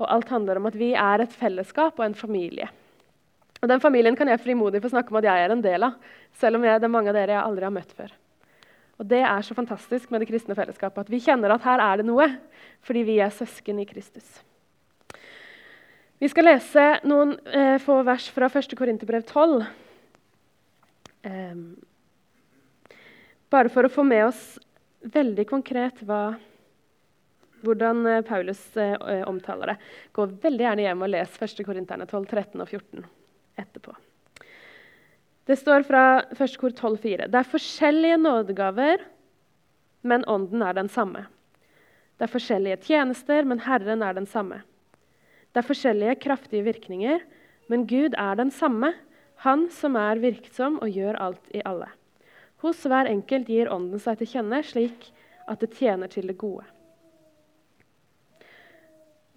Og 0.00 0.08
alt 0.08 0.32
handler 0.32 0.58
om 0.58 0.68
at 0.68 0.80
vi 0.80 0.94
er 0.96 1.22
et 1.22 1.36
fellesskap 1.36 2.00
og 2.00 2.08
en 2.08 2.16
familie. 2.16 2.70
Og 3.62 3.68
Den 3.70 3.80
familien 3.80 4.16
kan 4.16 4.28
jeg 4.28 4.42
frimodig 4.42 4.82
få 4.84 4.92
snakke 4.92 5.12
om 5.12 5.20
at 5.20 5.28
jeg 5.28 5.44
er 5.44 5.52
en 5.52 5.64
del 5.64 5.88
av, 5.88 5.96
selv 6.36 6.58
om 6.58 6.66
jeg, 6.66 6.80
det 6.80 6.88
er 6.88 6.92
mange 6.92 7.12
av 7.12 7.16
dere 7.16 7.36
jeg 7.36 7.42
aldri 7.42 7.66
har 7.66 7.74
møtt 7.74 7.94
før. 7.96 8.12
Og 9.00 9.08
Det 9.08 9.20
er 9.20 9.44
så 9.44 9.56
fantastisk 9.56 10.10
med 10.10 10.22
det 10.22 10.28
kristne 10.30 10.56
fellesskapet, 10.56 11.06
at 11.06 11.12
vi 11.12 11.20
kjenner 11.20 11.52
at 11.52 11.64
her 11.66 11.82
er 11.84 12.00
det 12.00 12.08
noe, 12.08 12.28
fordi 12.84 13.04
vi 13.08 13.18
er 13.20 13.32
søsken 13.34 13.80
i 13.80 13.88
Kristus. 13.88 14.38
Vi 16.16 16.28
skal 16.32 16.48
lese 16.48 16.84
noen 17.04 17.34
eh, 17.52 17.76
få 17.82 17.98
vers 18.06 18.30
fra 18.32 18.48
1. 18.48 18.72
Korinterbrev 18.78 19.26
12. 19.28 19.66
Eh, 21.28 21.58
bare 23.52 23.72
for 23.72 23.84
å 23.84 23.92
få 23.92 24.04
med 24.06 24.24
oss 24.30 24.46
veldig 25.12 25.44
konkret 25.50 26.00
hva, 26.08 26.38
hvordan 27.66 28.00
eh, 28.08 28.24
Paulus 28.24 28.64
eh, 28.80 28.96
omtaler 29.28 29.74
det. 29.74 29.76
Gå 30.16 30.24
veldig 30.48 30.66
gjerne 30.70 30.88
hjem 30.88 31.04
og 31.04 31.12
les 31.12 31.36
1. 31.36 31.62
Korinterne 31.68 32.08
12, 32.08 32.24
13 32.32 32.64
og 32.64 32.72
14 32.72 33.04
etterpå. 33.60 33.94
Det 35.46 35.56
står 35.56 35.86
fra 35.86 36.04
1. 36.34 36.56
kor 36.58 36.74
12,4.: 36.74 37.28
Det 37.30 37.38
er 37.38 37.50
forskjellige 37.50 38.18
nådegaver, 38.18 39.04
men 40.02 40.24
Ånden 40.26 40.62
er 40.62 40.74
den 40.74 40.88
samme. 40.88 41.26
Det 42.16 42.26
er 42.26 42.32
forskjellige 42.32 42.80
tjenester, 42.88 43.44
men 43.44 43.60
Herren 43.60 44.02
er 44.02 44.16
den 44.16 44.26
samme. 44.26 44.62
Det 45.52 45.62
er 45.62 45.68
forskjellige 45.68 46.18
kraftige 46.20 46.64
virkninger, 46.66 47.20
men 47.68 47.86
Gud 47.86 48.14
er 48.18 48.34
den 48.34 48.50
samme, 48.50 48.94
Han 49.44 49.66
som 49.68 49.98
er 50.00 50.16
virksom 50.16 50.78
og 50.80 50.88
gjør 50.88 51.18
alt 51.20 51.50
i 51.52 51.60
alle. 51.68 51.90
Hos 52.64 52.86
hver 52.88 53.04
enkelt 53.04 53.50
gir 53.52 53.68
Ånden 53.68 54.00
seg 54.00 54.16
til 54.16 54.30
kjenne 54.30 54.62
slik 54.64 55.10
at 55.46 55.60
det 55.60 55.74
tjener 55.76 56.08
til 56.08 56.26
det 56.26 56.38
gode. 56.40 56.64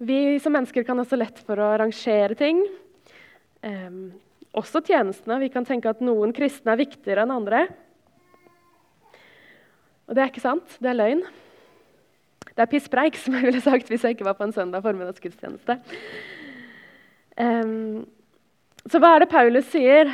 Vi 0.00 0.38
som 0.40 0.56
mennesker 0.56 0.86
kan 0.88 0.98
også 1.02 1.18
lett 1.20 1.42
for 1.44 1.60
å 1.60 1.74
rangere 1.82 2.32
ting. 2.32 2.62
Um, 3.60 4.12
også 4.56 4.82
tjenestene. 4.82 5.38
Vi 5.42 5.50
kan 5.52 5.66
tenke 5.68 5.92
at 5.92 6.02
noen 6.04 6.32
kristne 6.36 6.74
er 6.74 6.80
viktigere 6.80 7.26
enn 7.26 7.34
andre. 7.34 7.66
Og 10.08 10.16
det 10.16 10.24
er 10.24 10.32
ikke 10.32 10.42
sant. 10.42 10.78
Det 10.82 10.90
er 10.90 10.98
løgn. 10.98 11.22
Det 12.50 12.64
er 12.64 12.70
pisspreik, 12.72 13.18
som 13.20 13.36
jeg 13.36 13.46
ville 13.46 13.62
sagt 13.62 13.90
hvis 13.92 14.02
jeg 14.04 14.16
ikke 14.16 14.26
var 14.26 14.38
på 14.38 14.48
en 14.48 14.56
søndag 14.56 14.82
formiddagsgudstjeneste. 14.84 15.78
Um, 17.40 18.02
så 18.90 19.00
hva 19.00 19.14
er 19.14 19.24
det 19.24 19.30
Paulus 19.30 19.68
sier? 19.70 20.10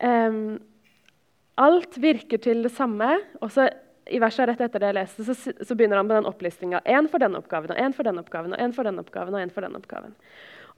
Um, 0.00 0.56
alt 1.60 1.98
virker 2.00 2.40
til 2.40 2.64
det 2.64 2.72
samme. 2.74 3.18
Og 3.42 3.52
så 3.52 3.68
i 4.10 4.18
verset 4.22 4.48
rett 4.48 4.62
etter 4.64 4.82
det 4.82 4.90
jeg 4.90 4.98
leste, 4.98 5.24
så, 5.26 5.34
så 5.36 5.76
begynner 5.78 6.00
han 6.00 6.08
med 6.08 6.18
den 6.18 6.30
opplistinga. 6.30 6.82
Én 6.88 7.06
for 7.10 7.22
denne 7.22 7.38
oppgaven, 7.38 7.70
og 7.74 7.78
én 7.78 7.94
for 7.94 8.08
denne 8.08 8.24
oppgaven, 8.24 8.56
og 8.56 8.64
én 8.64 8.74
for 8.74 8.88
denne 8.88 9.04
oppgaven, 9.04 9.36
og 9.36 9.44
en 9.44 9.52
for 9.54 9.64
denne 9.64 9.78
oppgaven. 9.78 10.16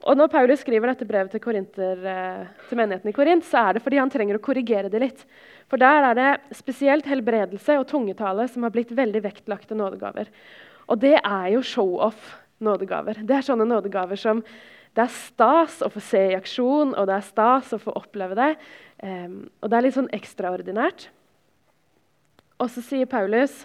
Og 0.04 0.18
når 0.18 0.28
Paulus 0.28 0.61
skriver 0.61 0.90
dette 0.90 1.06
brevet 1.08 1.32
til, 1.32 2.04
eh, 2.04 2.46
til 2.68 2.76
menigheten 2.76 3.08
i 3.08 3.12
Korint, 3.16 3.44
så 3.44 3.68
er 3.68 3.73
det 3.75 3.82
fordi 3.82 3.96
han 3.96 4.11
trenger 4.12 4.37
å 4.37 4.42
korrigere 4.44 4.90
det 4.92 5.00
litt. 5.00 5.25
For 5.68 5.80
der 5.80 6.11
er 6.11 6.14
det 6.14 6.56
spesielt 6.56 7.06
helbredelse 7.08 7.78
og 7.78 7.88
tungetale 7.88 8.46
som 8.49 8.62
har 8.62 8.70
blitt 8.70 8.92
veldig 8.92 9.23
vektlagte 9.25 9.73
nådegaver. 9.73 10.28
Og 10.88 11.00
det 11.00 11.16
er 11.25 11.49
jo 11.54 11.64
show-off-nådegaver. 11.64 13.25
Det 13.25 13.38
er 13.38 13.49
sånne 13.49 13.64
nådegaver 13.64 14.20
som 14.20 14.44
det 14.94 15.08
er 15.08 15.11
stas 15.11 15.80
å 15.82 15.90
få 15.90 16.00
se 16.04 16.20
i 16.30 16.37
aksjon, 16.37 16.94
og 16.94 17.08
det 17.08 17.16
er 17.16 17.26
stas 17.26 17.73
å 17.75 17.80
få 17.82 17.96
oppleve 17.99 18.37
det. 18.38 18.52
Um, 19.02 19.50
og 19.61 19.70
det 19.70 19.76
er 19.76 19.87
litt 19.88 19.96
sånn 19.96 20.12
ekstraordinært. 20.14 21.08
Og 22.62 22.70
så 22.70 22.84
sier 22.84 23.11
Paulus 23.11 23.64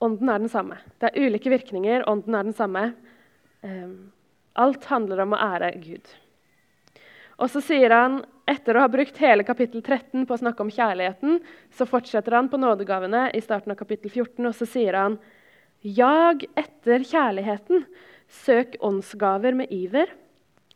ånden 0.00 0.30
er 0.30 0.38
den 0.38 0.52
samme. 0.52 0.78
Det 1.02 1.10
er 1.10 1.26
ulike 1.26 1.50
virkninger, 1.50 2.06
ånden 2.08 2.36
er 2.38 2.46
den 2.46 2.56
samme. 2.56 2.84
Um, 3.66 4.12
alt 4.52 4.84
handler 4.90 5.24
om 5.24 5.34
å 5.34 5.40
ære 5.40 5.72
Gud. 5.82 6.10
Og 7.40 7.48
så 7.48 7.62
sier 7.64 7.92
han, 7.94 8.20
etter 8.50 8.76
å 8.76 8.84
ha 8.84 8.90
brukt 8.90 9.16
hele 9.22 9.46
kapittel 9.46 9.80
13 9.80 10.26
på 10.26 10.34
å 10.34 10.40
snakke 10.42 10.64
om 10.64 10.72
kjærligheten, 10.74 11.38
så 11.72 11.86
fortsetter 11.88 12.36
han 12.36 12.50
på 12.52 12.60
nådegavene 12.60 13.28
i 13.36 13.40
starten 13.44 13.72
av 13.72 13.78
kapittel 13.80 14.10
14, 14.12 14.44
og 14.44 14.56
så 14.56 14.68
sier 14.68 14.98
han 14.98 15.20
Jag 15.80 16.44
etter 16.60 17.06
kjærligheten, 17.06 17.86
søk 18.28 18.76
åndsgaver 18.84 19.56
med 19.56 19.72
iver, 19.72 20.12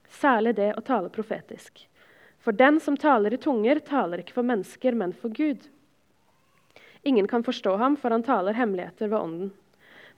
særlig 0.09 0.55
det 0.57 0.71
å 0.79 0.85
tale 0.87 1.13
profetisk. 1.13 1.85
For 2.41 2.57
den 2.57 2.81
som 2.81 2.97
taler 3.01 3.35
i 3.35 3.41
tunger, 3.41 3.81
taler 3.85 4.23
ikke 4.23 4.37
for 4.37 4.47
mennesker, 4.47 4.97
men 4.97 5.13
for 5.17 5.33
Gud. 5.33 5.69
Ingen 7.05 7.29
kan 7.29 7.45
forstå 7.45 7.77
ham, 7.81 7.97
for 8.01 8.13
han 8.13 8.25
taler 8.25 8.57
hemmeligheter 8.57 9.09
ved 9.09 9.19
ånden. 9.19 9.53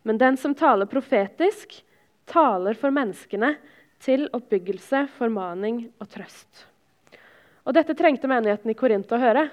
Men 0.06 0.18
den 0.18 0.38
som 0.38 0.54
taler 0.54 0.86
profetisk, 0.86 1.80
taler 2.28 2.78
for 2.78 2.94
menneskene 2.94 3.54
til 4.02 4.26
oppbyggelse, 4.36 5.06
formaning 5.16 5.86
og 6.02 6.08
trøst. 6.12 6.66
Og 7.66 7.74
Dette 7.74 7.96
trengte 7.98 8.30
menigheten 8.30 8.70
i 8.70 8.76
Korint 8.78 9.10
å 9.10 9.20
høre. 9.20 9.48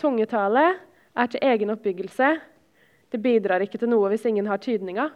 Tungetale 0.00 0.64
er 1.16 1.30
til 1.32 1.44
egen 1.44 1.72
oppbyggelse. 1.72 2.30
Det 3.10 3.20
bidrar 3.20 3.64
ikke 3.64 3.80
til 3.80 3.92
noe 3.92 4.10
hvis 4.12 4.26
ingen 4.28 4.48
har 4.50 4.60
tydninga 4.62 5.08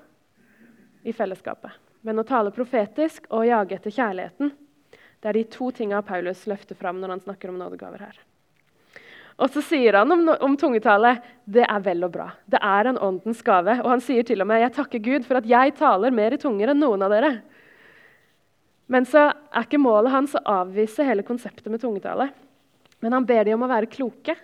i 1.04 1.12
fellesskapet. 1.12 1.72
Men 2.04 2.20
å 2.20 2.26
tale 2.28 2.52
profetisk 2.52 3.28
og 3.32 3.46
jage 3.48 3.76
etter 3.78 3.92
kjærligheten 3.94 4.52
det 5.24 5.30
er 5.30 5.38
de 5.38 5.44
to 5.48 5.70
tinga 5.72 6.02
Paulus 6.04 6.42
løfter 6.44 6.76
fram 6.76 6.98
når 7.00 7.14
han 7.14 7.20
snakker 7.24 7.48
om 7.48 7.56
nådegaver 7.56 8.02
her. 8.04 8.16
Og 9.34 9.50
så 9.50 9.62
sier 9.66 9.96
han 9.98 10.12
om, 10.14 10.28
om 10.46 10.54
tungetale 10.58 11.16
det 11.50 11.64
er 11.66 11.82
vel 11.82 12.06
og 12.06 12.12
bra. 12.14 12.28
Det 12.46 12.60
er 12.62 12.90
en 12.90 13.00
åndens 13.02 13.42
gave. 13.42 13.80
Og 13.82 13.90
han 13.90 14.02
sier 14.04 14.26
til 14.26 14.44
og 14.44 14.48
med 14.50 14.62
jeg 14.62 14.74
takker 14.76 15.02
Gud 15.02 15.26
for 15.26 15.40
at 15.40 15.48
jeg 15.50 15.74
taler 15.78 16.14
mer 16.14 16.36
i 16.36 16.40
tunger 16.40 16.70
enn 16.70 16.82
noen 16.82 17.02
av 17.02 17.14
dere. 17.14 17.32
Men 18.86 19.06
så 19.08 19.26
er 19.32 19.66
ikke 19.66 19.80
målet 19.80 20.12
hans 20.14 20.36
å 20.38 20.44
avvise 20.60 21.06
hele 21.06 21.24
konseptet 21.26 21.70
med 21.72 21.82
tungetale. 21.82 22.28
Men 23.02 23.16
han 23.16 23.26
ber 23.26 23.48
de 23.48 23.56
om 23.56 23.64
å 23.64 23.70
være 23.70 23.90
kloke. 23.90 24.36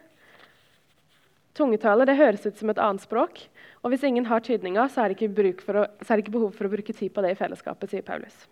Tungetale 1.57 2.07
det 2.09 2.19
høres 2.19 2.47
ut 2.49 2.59
som 2.59 2.73
et 2.73 2.81
annet 2.83 3.05
språk. 3.05 3.45
Og 3.85 3.93
hvis 3.93 4.05
ingen 4.09 4.27
har 4.27 4.43
tydninga, 4.45 4.89
så 4.91 5.05
er, 5.05 5.13
er 5.13 5.15
det 5.15 5.21
ikke 6.25 6.35
behov 6.35 6.51
for 6.57 6.67
å 6.67 6.73
bruke 6.73 6.97
tid 6.97 7.15
på 7.15 7.23
det 7.25 7.35
i 7.35 7.39
fellesskapet, 7.39 7.93
sier 7.93 8.05
Paulus. 8.07 8.43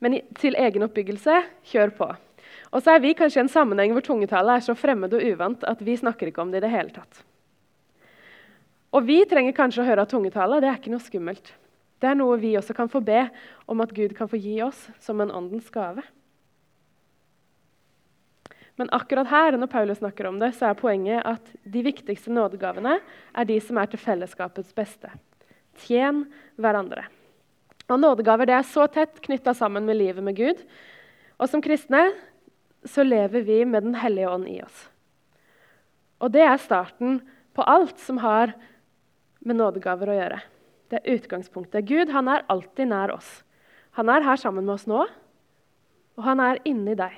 Men 0.00 0.20
til 0.38 0.56
egen 0.60 0.86
oppbyggelse 0.86 1.40
kjør 1.72 1.92
på. 1.98 2.08
Og 2.76 2.84
så 2.84 2.92
er 2.92 3.00
vi 3.00 3.14
kanskje 3.16 3.40
i 3.40 3.44
en 3.46 3.52
sammenheng 3.52 3.94
hvor 3.96 4.04
tungetallet 4.04 4.58
er 4.58 4.64
så 4.66 4.74
fremmed 4.76 5.14
og 5.16 5.24
uvant 5.24 5.62
at 5.64 5.80
vi 5.84 5.96
snakker 5.96 6.28
ikke 6.28 6.42
om 6.44 6.50
det 6.52 6.60
i 6.60 6.66
det 6.66 6.72
hele 6.74 6.92
tatt. 6.92 7.22
Og 8.92 9.06
vi 9.08 9.22
trenger 9.28 9.56
kanskje 9.56 9.80
å 9.80 9.86
høre 9.86 10.04
at 10.04 10.12
tungetallet 10.12 10.60
det 10.60 10.68
er 10.68 10.76
ikke 10.76 10.92
noe 10.92 11.04
skummelt. 11.04 11.48
Det 12.00 12.10
er 12.10 12.18
noe 12.18 12.36
vi 12.40 12.52
også 12.60 12.76
kan 12.76 12.92
få 12.92 13.00
be 13.04 13.24
om 13.64 13.80
at 13.80 13.94
Gud 13.96 14.12
kan 14.18 14.28
få 14.28 14.36
gi 14.40 14.58
oss 14.64 14.86
som 15.00 15.22
en 15.24 15.32
åndens 15.32 15.72
gave. 15.72 16.04
Men 18.76 18.92
akkurat 18.92 19.30
her 19.32 19.56
når 19.56 19.72
Paulus 19.72 20.02
snakker 20.02 20.28
om 20.28 20.36
det, 20.40 20.52
så 20.52 20.68
er 20.68 20.76
poenget 20.76 21.24
at 21.24 21.48
de 21.64 21.80
viktigste 21.84 22.32
nådegavene 22.32 22.98
er 23.00 23.48
de 23.48 23.56
som 23.64 23.80
er 23.80 23.88
til 23.88 24.02
fellesskapets 24.02 24.76
beste. 24.76 25.08
Tjen 25.80 26.26
hverandre. 26.60 27.06
Og 27.88 28.00
Nådegaver 28.02 28.48
det 28.48 28.56
er 28.58 28.68
så 28.68 28.84
tett 28.92 29.22
knytta 29.24 29.54
sammen 29.56 29.88
med 29.88 29.96
livet 29.96 30.24
med 30.24 30.36
Gud. 30.36 30.60
Og 31.40 31.48
som 31.48 31.62
kristne 31.64 32.10
så 32.90 33.04
lever 33.06 33.44
vi 33.46 33.64
med 33.64 33.82
Den 33.82 33.94
hellige 33.98 34.30
ånd 34.30 34.48
i 34.48 34.60
oss. 34.62 34.86
Og 36.22 36.32
det 36.32 36.44
er 36.46 36.60
starten 36.60 37.20
på 37.56 37.64
alt 37.66 37.98
som 38.00 38.20
har 38.22 38.54
med 39.46 39.58
nådegaver 39.58 40.10
å 40.10 40.16
gjøre. 40.16 40.40
Det 40.90 41.00
er 41.00 41.16
utgangspunktet. 41.16 41.86
Gud 41.88 42.12
han 42.14 42.28
er 42.30 42.46
alltid 42.52 42.90
nær 42.90 43.12
oss. 43.16 43.42
Han 43.98 44.10
er 44.12 44.24
her 44.24 44.38
sammen 44.40 44.66
med 44.66 44.76
oss 44.76 44.86
nå, 44.88 45.04
og 46.16 46.24
han 46.24 46.40
er 46.42 46.60
inni 46.68 46.94
deg. 46.98 47.14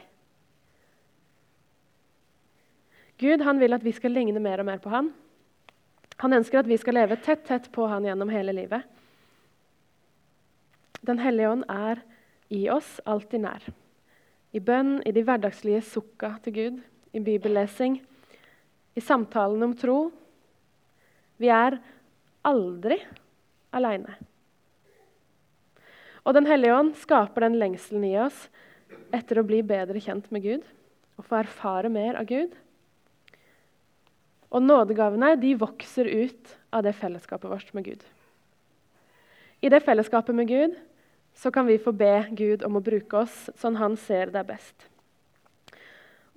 Gud 3.18 3.42
han 3.42 3.58
vil 3.58 3.74
at 3.74 3.82
vi 3.82 3.92
skal 3.94 4.14
ligne 4.14 4.40
mer 4.42 4.62
og 4.62 4.68
mer 4.68 4.78
på 4.82 4.92
han. 4.92 5.10
Han 6.22 6.34
ønsker 6.38 6.60
at 6.60 6.70
vi 6.70 6.78
skal 6.78 6.98
leve 6.98 7.18
tett, 7.22 7.44
tett 7.46 7.66
på 7.74 7.86
han 7.90 8.06
gjennom 8.06 8.30
hele 8.30 8.54
livet. 8.54 8.86
Den 11.06 11.18
hellige 11.22 11.50
ånd 11.50 11.66
er 11.70 12.02
i 12.54 12.64
oss, 12.70 12.98
alltid 13.06 13.42
nær. 13.42 13.66
I 14.56 14.60
bønn, 14.64 14.98
i 15.04 15.12
de 15.12 15.24
hverdagslige 15.26 15.82
sukka 15.84 16.32
til 16.44 16.54
Gud, 16.56 16.78
i 17.12 17.20
bibellesing, 17.20 17.98
i 18.96 19.02
samtalen 19.04 19.62
om 19.66 19.74
tro. 19.76 19.98
Vi 21.38 21.50
er 21.52 21.78
aldri 22.48 22.98
aleine. 23.76 24.16
Og 26.24 26.34
Den 26.36 26.48
hellige 26.48 26.74
ånd 26.76 26.94
skaper 27.00 27.46
den 27.46 27.58
lengselen 27.60 28.04
i 28.04 28.16
oss 28.20 28.48
etter 29.14 29.40
å 29.40 29.46
bli 29.48 29.62
bedre 29.64 30.00
kjent 30.02 30.26
med 30.34 30.44
Gud 30.44 30.66
og 31.18 31.24
få 31.24 31.38
erfare 31.40 31.88
mer 31.92 32.18
av 32.20 32.28
Gud. 32.28 32.52
Og 34.52 34.64
nådegavene 34.64 35.34
de 35.40 35.54
vokser 35.60 36.08
ut 36.08 36.52
av 36.72 36.84
det 36.84 36.94
fellesskapet 36.96 37.50
vårt 37.50 37.72
med 37.76 37.88
Gud. 37.88 38.04
I 39.64 39.72
det 39.72 39.80
fellesskapet 39.84 40.36
med 40.36 40.48
Gud 40.48 40.76
så 41.38 41.50
kan 41.54 41.66
vi 41.66 41.78
få 41.78 41.92
be 41.94 42.26
Gud 42.30 42.64
om 42.66 42.76
å 42.78 42.82
bruke 42.82 43.22
oss 43.22 43.46
sånn 43.58 43.78
han 43.78 43.94
ser 43.96 44.32
det 44.34 44.40
er 44.42 44.48
best. 44.48 44.88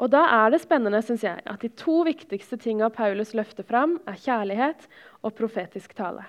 Og 0.02 0.10
Da 0.14 0.22
er 0.34 0.54
det 0.54 0.62
spennende 0.62 1.02
synes 1.06 1.24
jeg, 1.26 1.42
at 1.46 1.62
de 1.62 1.70
to 1.78 2.02
viktigste 2.06 2.58
tinga 2.58 2.90
Paulus 2.94 3.34
løfter 3.38 3.66
fram, 3.66 4.00
er 4.10 4.18
kjærlighet 4.18 4.88
og 5.22 5.36
profetisk 5.38 5.94
tale. 5.98 6.26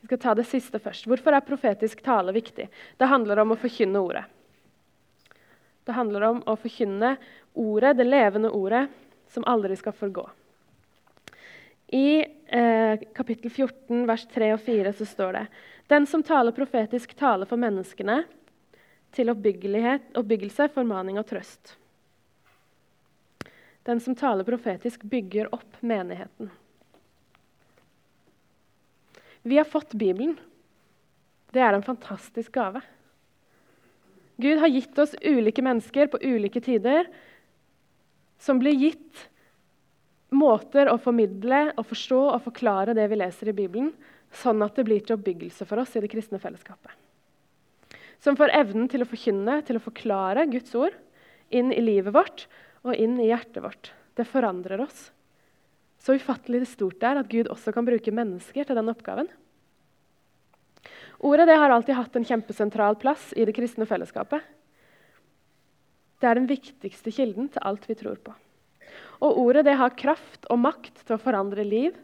Vi 0.00 0.08
skal 0.08 0.20
ta 0.22 0.34
det 0.36 0.46
siste 0.46 0.80
først. 0.80 1.08
Hvorfor 1.08 1.34
er 1.34 1.44
profetisk 1.44 2.02
tale 2.04 2.32
viktig? 2.32 2.68
Det 2.68 3.08
handler 3.08 3.40
om 3.42 3.52
å 3.52 3.60
forkynne 3.60 4.00
ordet. 4.00 4.24
Det 5.84 5.96
handler 5.96 6.26
om 6.28 6.42
å 6.44 6.56
forkynne 6.60 7.16
ordet, 7.56 7.96
det 7.96 8.04
levende 8.04 8.52
ordet, 8.52 8.86
som 9.32 9.44
aldri 9.48 9.76
skal 9.76 9.96
forgå. 9.96 10.28
I 11.88 12.24
eh, 12.46 13.00
kapittel 13.14 13.50
14, 13.50 14.06
vers 14.06 14.26
3 14.34 14.52
og 14.52 14.60
4 14.60 14.92
så 14.92 15.06
står 15.08 15.38
det 15.38 15.44
den 15.88 16.06
som 16.06 16.22
taler 16.22 16.52
profetisk, 16.52 17.14
taler 17.16 17.48
for 17.48 17.60
menneskene 17.60 18.20
til 19.16 19.32
oppbyggelse, 19.32 20.68
formaning 20.74 21.16
og 21.16 21.24
trøst. 21.30 21.78
Den 23.88 24.02
som 24.04 24.12
taler 24.12 24.44
profetisk, 24.44 25.06
bygger 25.08 25.48
opp 25.56 25.80
menigheten. 25.80 26.50
Vi 29.48 29.56
har 29.56 29.64
fått 29.64 29.96
Bibelen. 29.96 30.36
Det 31.56 31.62
er 31.64 31.72
en 31.72 31.86
fantastisk 31.86 32.52
gave. 32.52 32.82
Gud 34.36 34.60
har 34.60 34.68
gitt 34.68 34.98
oss 35.00 35.16
ulike 35.24 35.64
mennesker 35.64 36.12
på 36.12 36.20
ulike 36.20 36.60
tider 36.60 37.08
som 38.38 38.60
blir 38.60 38.76
gitt 38.76 39.24
måter 40.34 40.90
å 40.90 40.98
formidle 41.00 41.68
og 41.78 41.86
forstå 41.88 42.20
og 42.34 42.44
forklare 42.44 42.94
det 42.96 43.06
vi 43.10 43.18
leser 43.20 43.50
i 43.50 43.56
Bibelen, 43.56 43.92
sånn 44.34 44.62
at 44.64 44.76
det 44.76 44.84
blir 44.88 45.00
til 45.04 45.16
oppbyggelse 45.16 45.64
for 45.68 45.80
oss 45.80 45.94
i 45.96 46.02
det 46.04 46.10
kristne 46.12 46.40
fellesskapet. 46.42 46.92
Som 48.20 48.36
får 48.36 48.52
evnen 48.56 48.88
til 48.90 49.04
å 49.04 49.08
forkynne, 49.08 49.60
til 49.64 49.78
å 49.78 49.84
forklare 49.84 50.48
Guds 50.50 50.74
ord 50.76 50.96
inn 51.54 51.70
i 51.72 51.80
livet 51.80 52.12
vårt 52.14 52.46
og 52.84 52.96
inn 52.98 53.16
i 53.22 53.30
hjertet 53.30 53.62
vårt. 53.64 53.92
Det 54.18 54.26
forandrer 54.28 54.82
oss. 54.82 55.08
Så 56.02 56.18
ufattelig 56.18 56.66
stort 56.70 56.98
det 57.00 57.08
er 57.08 57.20
at 57.22 57.30
Gud 57.30 57.50
også 57.50 57.72
kan 57.74 57.86
bruke 57.86 58.14
mennesker 58.14 58.66
til 58.66 58.78
den 58.78 58.90
oppgaven. 58.90 59.30
Ordet 61.18 61.48
har 61.50 61.72
alltid 61.74 61.96
hatt 61.98 62.16
en 62.18 62.26
kjempesentral 62.26 62.98
plass 63.00 63.32
i 63.34 63.46
det 63.46 63.54
kristne 63.56 63.86
fellesskapet. 63.88 64.42
Det 66.18 66.26
er 66.26 66.38
den 66.38 66.50
viktigste 66.50 67.10
kilden 67.14 67.50
til 67.54 67.64
alt 67.66 67.86
vi 67.88 67.96
tror 67.98 68.18
på. 68.22 68.34
Og 69.18 69.38
ordet 69.40 69.66
har 69.78 69.96
kraft 69.98 70.46
og 70.50 70.60
makt 70.62 71.02
til 71.04 71.16
å 71.16 71.22
forandre 71.22 71.64
liv 71.66 71.96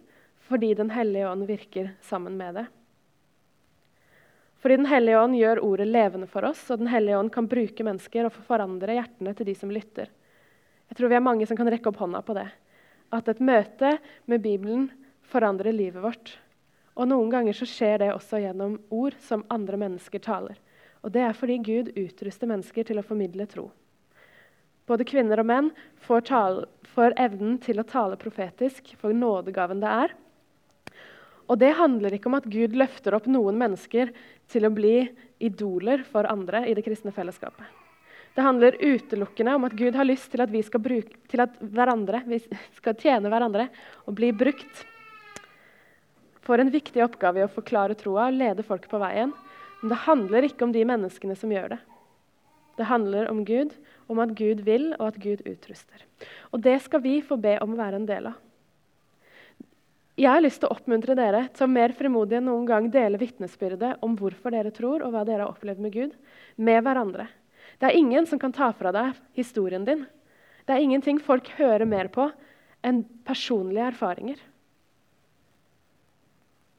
fordi 0.44 0.74
Den 0.76 0.90
hellige 0.92 1.28
ånd 1.30 1.46
virker 1.48 1.94
sammen 2.04 2.36
med 2.36 2.58
det. 2.58 2.64
Fordi 4.60 4.76
Den 4.76 4.90
hellige 4.90 5.20
ånd 5.20 5.36
gjør 5.38 5.62
ordet 5.64 5.86
levende 5.88 6.26
for 6.26 6.44
oss, 6.44 6.66
og 6.70 6.78
Den 6.82 6.90
hellige 6.92 7.18
ånd 7.18 7.32
kan 7.32 7.48
bruke 7.48 7.84
mennesker 7.84 8.28
og 8.28 8.36
forandre 8.48 8.98
hjertene 8.98 9.34
til 9.36 9.48
de 9.48 9.54
som 9.56 9.72
lytter. 9.72 10.10
Jeg 10.88 10.98
tror 10.98 11.08
vi 11.08 11.16
er 11.16 11.24
mange 11.24 11.46
som 11.48 11.56
kan 11.56 11.70
rekke 11.70 11.88
opp 11.88 12.02
hånda 12.02 12.20
på 12.24 12.36
det. 12.36 12.48
At 13.12 13.28
et 13.28 13.40
møte 13.40 13.96
med 14.26 14.42
Bibelen 14.44 14.90
forandrer 15.28 15.72
livet 15.72 16.02
vårt. 16.02 16.34
Og 16.94 17.08
noen 17.08 17.30
ganger 17.32 17.56
så 17.56 17.66
skjer 17.68 17.98
det 18.02 18.12
også 18.14 18.42
gjennom 18.42 18.76
ord 18.94 19.16
som 19.22 19.46
andre 19.52 19.78
mennesker 19.80 20.22
taler. 20.22 20.58
Og 21.04 21.12
det 21.12 21.24
er 21.24 21.36
fordi 21.36 21.58
Gud 21.60 21.90
utruster 21.96 22.48
mennesker 22.48 22.86
til 22.88 23.00
å 23.00 23.06
formidle 23.06 23.46
tro. 23.50 23.70
Både 24.88 25.06
kvinner 25.08 25.40
og 25.40 25.48
menn 25.48 25.70
får, 26.04 26.26
tale, 26.28 26.66
får 26.94 27.16
evnen 27.20 27.56
til 27.62 27.80
å 27.80 27.86
tale 27.88 28.18
profetisk 28.20 28.92
for 29.00 29.16
nådegaven 29.16 29.80
det 29.80 29.92
er. 30.04 30.14
Og 31.48 31.60
det 31.60 31.74
handler 31.76 32.16
ikke 32.16 32.30
om 32.30 32.38
at 32.38 32.48
Gud 32.48 32.76
løfter 32.76 33.16
opp 33.16 33.26
noen 33.28 33.56
mennesker 33.60 34.12
til 34.50 34.66
å 34.66 34.72
bli 34.72 34.96
idoler 35.44 36.04
for 36.08 36.28
andre 36.28 36.64
i 36.68 36.76
det 36.76 36.84
kristne 36.86 37.12
fellesskapet. 37.12 37.64
Det 38.34 38.42
handler 38.42 38.80
utelukkende 38.80 39.54
om 39.54 39.66
at 39.68 39.76
Gud 39.78 39.94
har 39.94 40.08
lyst 40.08 40.32
til 40.32 40.42
at 40.42 40.50
vi 40.50 40.62
skal, 40.66 40.82
bruke, 40.82 41.20
til 41.30 41.44
at 41.44 41.54
vi 41.60 42.40
skal 42.74 42.96
tjene 42.98 43.30
hverandre 43.30 43.68
og 44.08 44.16
bli 44.18 44.32
brukt 44.34 44.82
for 46.44 46.60
en 46.60 46.72
viktig 46.72 47.00
oppgave 47.04 47.40
i 47.40 47.46
å 47.46 47.52
forklare 47.52 47.96
troa 47.96 48.28
og 48.28 48.40
lede 48.40 48.66
folk 48.66 48.88
på 48.90 49.00
veien. 49.00 49.32
Men 49.80 49.92
det 49.92 50.02
handler 50.04 50.48
ikke 50.48 50.66
om 50.66 50.74
de 50.74 50.82
menneskene 50.88 51.36
som 51.38 51.52
gjør 51.52 51.76
det. 51.76 51.80
Det 52.76 52.88
handler 52.88 53.30
om 53.30 53.44
Gud, 53.46 53.74
om 54.10 54.18
at 54.22 54.34
Gud 54.34 54.64
vil, 54.66 54.90
og 54.98 55.12
at 55.12 55.20
Gud 55.22 55.44
utruster. 55.46 56.02
Og 56.52 56.62
det 56.64 56.80
skal 56.82 57.02
vi 57.04 57.20
få 57.22 57.38
be 57.40 57.56
om 57.62 57.74
å 57.74 57.78
være 57.78 58.00
en 58.00 58.08
del 58.08 58.30
av. 58.32 58.40
Jeg 60.14 60.30
har 60.30 60.42
lyst 60.44 60.60
til 60.62 60.70
å 60.70 60.76
oppmuntre 60.76 61.16
dere 61.18 61.48
til 61.50 61.66
å 61.66 61.72
mer 61.74 61.90
frimodig 61.98 62.36
enn 62.38 62.46
noen 62.46 62.66
gang 62.68 62.84
dele 62.94 63.18
vitnesbyrdet 63.18 63.96
om 64.06 64.12
hvorfor 64.18 64.54
dere 64.54 64.70
tror, 64.74 65.02
og 65.02 65.10
hva 65.10 65.24
dere 65.26 65.42
har 65.42 65.50
opplevd 65.50 65.82
med 65.82 65.94
Gud, 65.94 66.12
med 66.54 66.84
hverandre. 66.86 67.26
Det 67.82 67.88
er 67.88 67.98
ingen 67.98 68.26
som 68.30 68.38
kan 68.38 68.54
ta 68.54 68.70
fra 68.78 68.92
deg 68.94 69.18
historien 69.34 69.86
din. 69.86 70.04
Det 70.64 70.76
er 70.76 70.84
ingenting 70.84 71.18
folk 71.18 71.50
hører 71.58 71.86
mer 71.88 72.12
på 72.14 72.28
enn 72.86 73.02
personlige 73.26 73.88
erfaringer. 73.90 74.38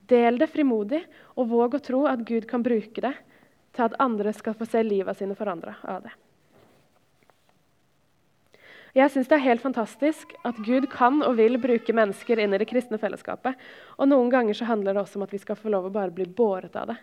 Del 0.08 0.40
det 0.40 0.48
frimodig, 0.54 1.02
og 1.36 1.50
våg 1.52 1.76
å 1.76 1.84
tro 1.84 2.06
at 2.08 2.24
Gud 2.24 2.48
kan 2.48 2.64
bruke 2.64 3.04
det 3.04 3.14
til 3.76 3.88
at 3.88 3.98
andre 4.02 4.34
skal 4.34 4.56
få 4.58 4.68
se 4.70 4.84
livet 4.84 5.18
sine 5.20 5.36
forandra 5.38 5.76
av 5.84 6.06
det. 6.06 6.14
Jeg 8.96 9.12
synes 9.12 9.28
Det 9.28 9.36
er 9.36 9.50
helt 9.50 9.62
fantastisk 9.62 10.32
at 10.48 10.56
Gud 10.64 10.88
kan 10.88 11.20
og 11.24 11.36
vil 11.36 11.58
bruke 11.60 11.94
mennesker 11.94 12.40
inn 12.40 12.54
i 12.56 12.60
det 12.62 12.70
kristne 12.70 12.98
fellesskapet. 12.98 13.58
Og 14.00 14.08
Noen 14.08 14.32
ganger 14.32 14.56
så 14.56 14.70
handler 14.70 14.96
det 14.96 15.02
også 15.02 15.20
om 15.20 15.26
at 15.28 15.34
vi 15.36 15.42
skal 15.42 15.60
få 15.60 15.74
lov 15.74 15.90
å 15.90 15.92
bare 15.92 16.16
bli 16.16 16.24
båret 16.26 16.76
av 16.80 16.94
det. 16.94 16.96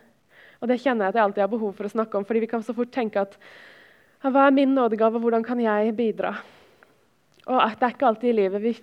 Og 0.62 0.68
Det 0.68 0.80
kjenner 0.80 1.04
jeg 1.04 1.12
at 1.12 1.18
jeg 1.18 1.24
alltid 1.26 1.44
har 1.44 1.52
behov 1.52 1.76
for 1.76 1.84
å 1.84 1.92
snakke 1.92 2.16
om, 2.16 2.24
fordi 2.24 2.40
vi 2.46 2.48
kan 2.48 2.64
så 2.64 2.72
fort 2.72 2.90
tenke 2.94 3.20
at 3.20 3.36
hva 4.22 4.46
er 4.46 4.56
min 4.56 4.72
nådegave, 4.72 5.20
hvordan 5.20 5.44
kan 5.44 5.60
jeg 5.60 5.92
bidra? 5.98 6.32
Og 7.46 7.60
at 7.60 7.76
Det 7.78 7.86
er 7.86 7.94
ikke 7.96 8.08
alltid 8.08 8.30
i 8.30 8.36
livet 8.40 8.62
vi 8.62 8.76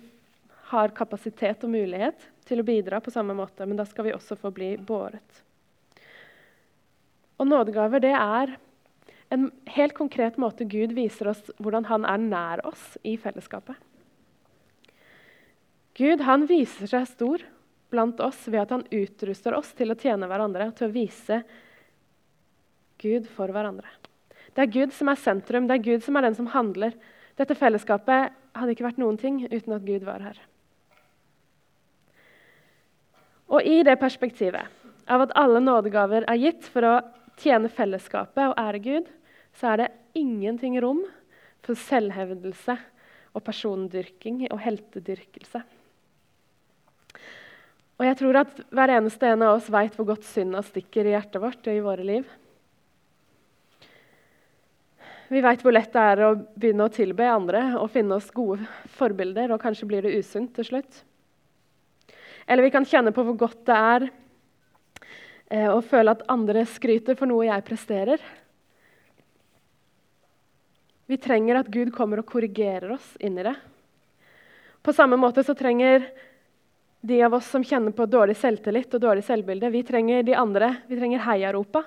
har 0.70 0.94
kapasitet 0.94 1.64
og 1.64 1.70
mulighet 1.70 2.28
til 2.46 2.60
å 2.60 2.66
bidra 2.66 3.00
på 3.02 3.10
samme 3.10 3.34
måte, 3.34 3.66
men 3.66 3.76
da 3.76 3.84
skal 3.88 4.06
vi 4.06 4.14
også 4.14 4.38
få 4.38 4.52
bli 4.54 4.76
båret. 4.76 5.42
Og 7.40 7.48
nådegaver 7.48 8.02
det 8.04 8.12
er 8.12 8.52
en 9.32 9.46
helt 9.72 9.94
konkret 9.96 10.36
måte 10.42 10.66
Gud 10.68 10.92
viser 10.96 11.30
oss 11.32 11.40
hvordan 11.62 11.86
han 11.88 12.04
er 12.04 12.20
nær 12.20 12.64
oss 12.68 12.98
i 13.06 13.14
fellesskapet. 13.20 13.78
Gud 15.96 16.22
han 16.26 16.46
viser 16.50 16.90
seg 16.90 17.08
stor 17.08 17.44
blant 17.90 18.20
oss 18.22 18.44
ved 18.48 18.62
at 18.64 18.74
han 18.74 18.86
utruster 18.94 19.56
oss 19.56 19.72
til 19.76 19.92
å 19.92 19.98
tjene 19.98 20.28
hverandre 20.30 20.70
til 20.76 20.88
å 20.88 20.94
vise 20.94 21.40
Gud 23.00 23.26
for 23.32 23.52
hverandre. 23.52 23.88
Det 24.54 24.64
er 24.64 24.74
Gud 24.74 24.94
som 24.94 25.08
er 25.10 25.18
sentrum, 25.20 25.66
det 25.66 25.78
er 25.78 25.86
Gud 25.86 26.04
som 26.04 26.18
er 26.18 26.26
den 26.26 26.36
som 26.36 26.50
handler. 26.52 26.94
Dette 27.38 27.56
fellesskapet 27.56 28.34
hadde 28.58 28.74
ikke 28.74 28.88
vært 28.88 29.00
noen 29.00 29.18
ting 29.20 29.40
uten 29.46 29.76
at 29.76 29.86
Gud 29.86 30.04
var 30.04 30.24
her. 30.24 30.40
Og 33.50 33.66
i 33.66 33.80
det 33.86 33.96
perspektivet 33.98 34.68
av 35.10 35.24
at 35.24 35.32
alle 35.38 35.62
nådegaver 35.62 36.26
er 36.30 36.38
gitt 36.38 36.68
for 36.70 36.86
å 36.86 36.94
tjene 37.40 37.70
fellesskapet 37.72 38.52
og 38.52 38.58
ære 38.60 38.82
Gud, 38.84 39.10
så 39.56 39.72
er 39.72 39.82
det 39.82 39.90
ingenting 40.18 40.78
rom 40.82 41.02
for 41.64 41.78
selvhevdelse 41.78 42.76
og 43.34 43.44
persondyrking 43.46 44.44
og 44.50 44.60
heltedyrkelse. 44.62 45.62
Og 48.00 48.06
jeg 48.08 48.16
tror 48.16 48.38
at 48.40 48.60
hver 48.72 48.94
eneste 48.96 49.28
en 49.28 49.42
av 49.44 49.58
oss 49.58 49.68
veit 49.72 49.96
hvor 49.96 50.08
godt 50.14 50.24
synda 50.24 50.62
stikker 50.64 51.04
i 51.04 51.12
hjertet 51.12 51.42
vårt 51.42 51.66
og 51.68 51.74
i 51.76 51.82
våre 51.84 52.06
liv. 52.06 52.30
Vi 55.30 55.42
veit 55.44 55.60
hvor 55.62 55.74
lett 55.76 55.92
det 55.94 56.06
er 56.14 56.22
å 56.26 56.30
begynne 56.34 56.88
å 56.88 56.94
tilbe 56.94 57.28
andre 57.28 57.60
og 57.78 57.92
finne 57.92 58.16
oss 58.16 58.32
gode 58.34 58.64
forbilder, 58.96 59.52
og 59.52 59.60
kanskje 59.62 59.86
blir 59.86 60.02
det 60.06 60.16
usunt 60.16 60.56
til 60.56 60.66
slutt. 60.66 61.04
Eller 62.50 62.66
vi 62.66 62.72
kan 62.74 62.88
kjenne 62.88 63.12
på 63.14 63.22
hvor 63.26 63.36
godt 63.44 63.60
det 63.68 63.76
er 63.76 64.08
eh, 65.50 65.68
å 65.68 65.82
føle 65.82 66.14
at 66.14 66.24
andre 66.32 66.64
skryter 66.66 67.18
for 67.18 67.30
noe 67.30 67.48
jeg 67.48 67.66
presterer. 67.66 68.22
Vi 71.10 71.18
trenger 71.18 71.58
at 71.58 71.70
Gud 71.74 71.90
kommer 71.92 72.22
og 72.22 72.28
korrigerer 72.30 72.94
oss 72.94 73.12
inn 73.18 73.38
i 73.38 73.44
det. 73.46 73.56
På 74.80 74.94
samme 74.96 75.18
måte 75.20 75.42
så 75.44 75.56
trenger 75.58 76.06
de 77.00 77.22
av 77.24 77.34
oss 77.34 77.48
som 77.50 77.64
kjenner 77.64 77.92
på 77.96 78.06
dårlig 78.06 78.36
selvtillit 78.38 78.94
og 78.94 79.02
dårlig 79.02 79.24
selvbilde, 79.24 79.70
vi 79.72 79.82
trenger 79.84 80.22
de 80.22 80.36
andre. 80.36 80.74
Vi 80.86 80.98
trenger 81.00 81.24
heiaropa. 81.24 81.82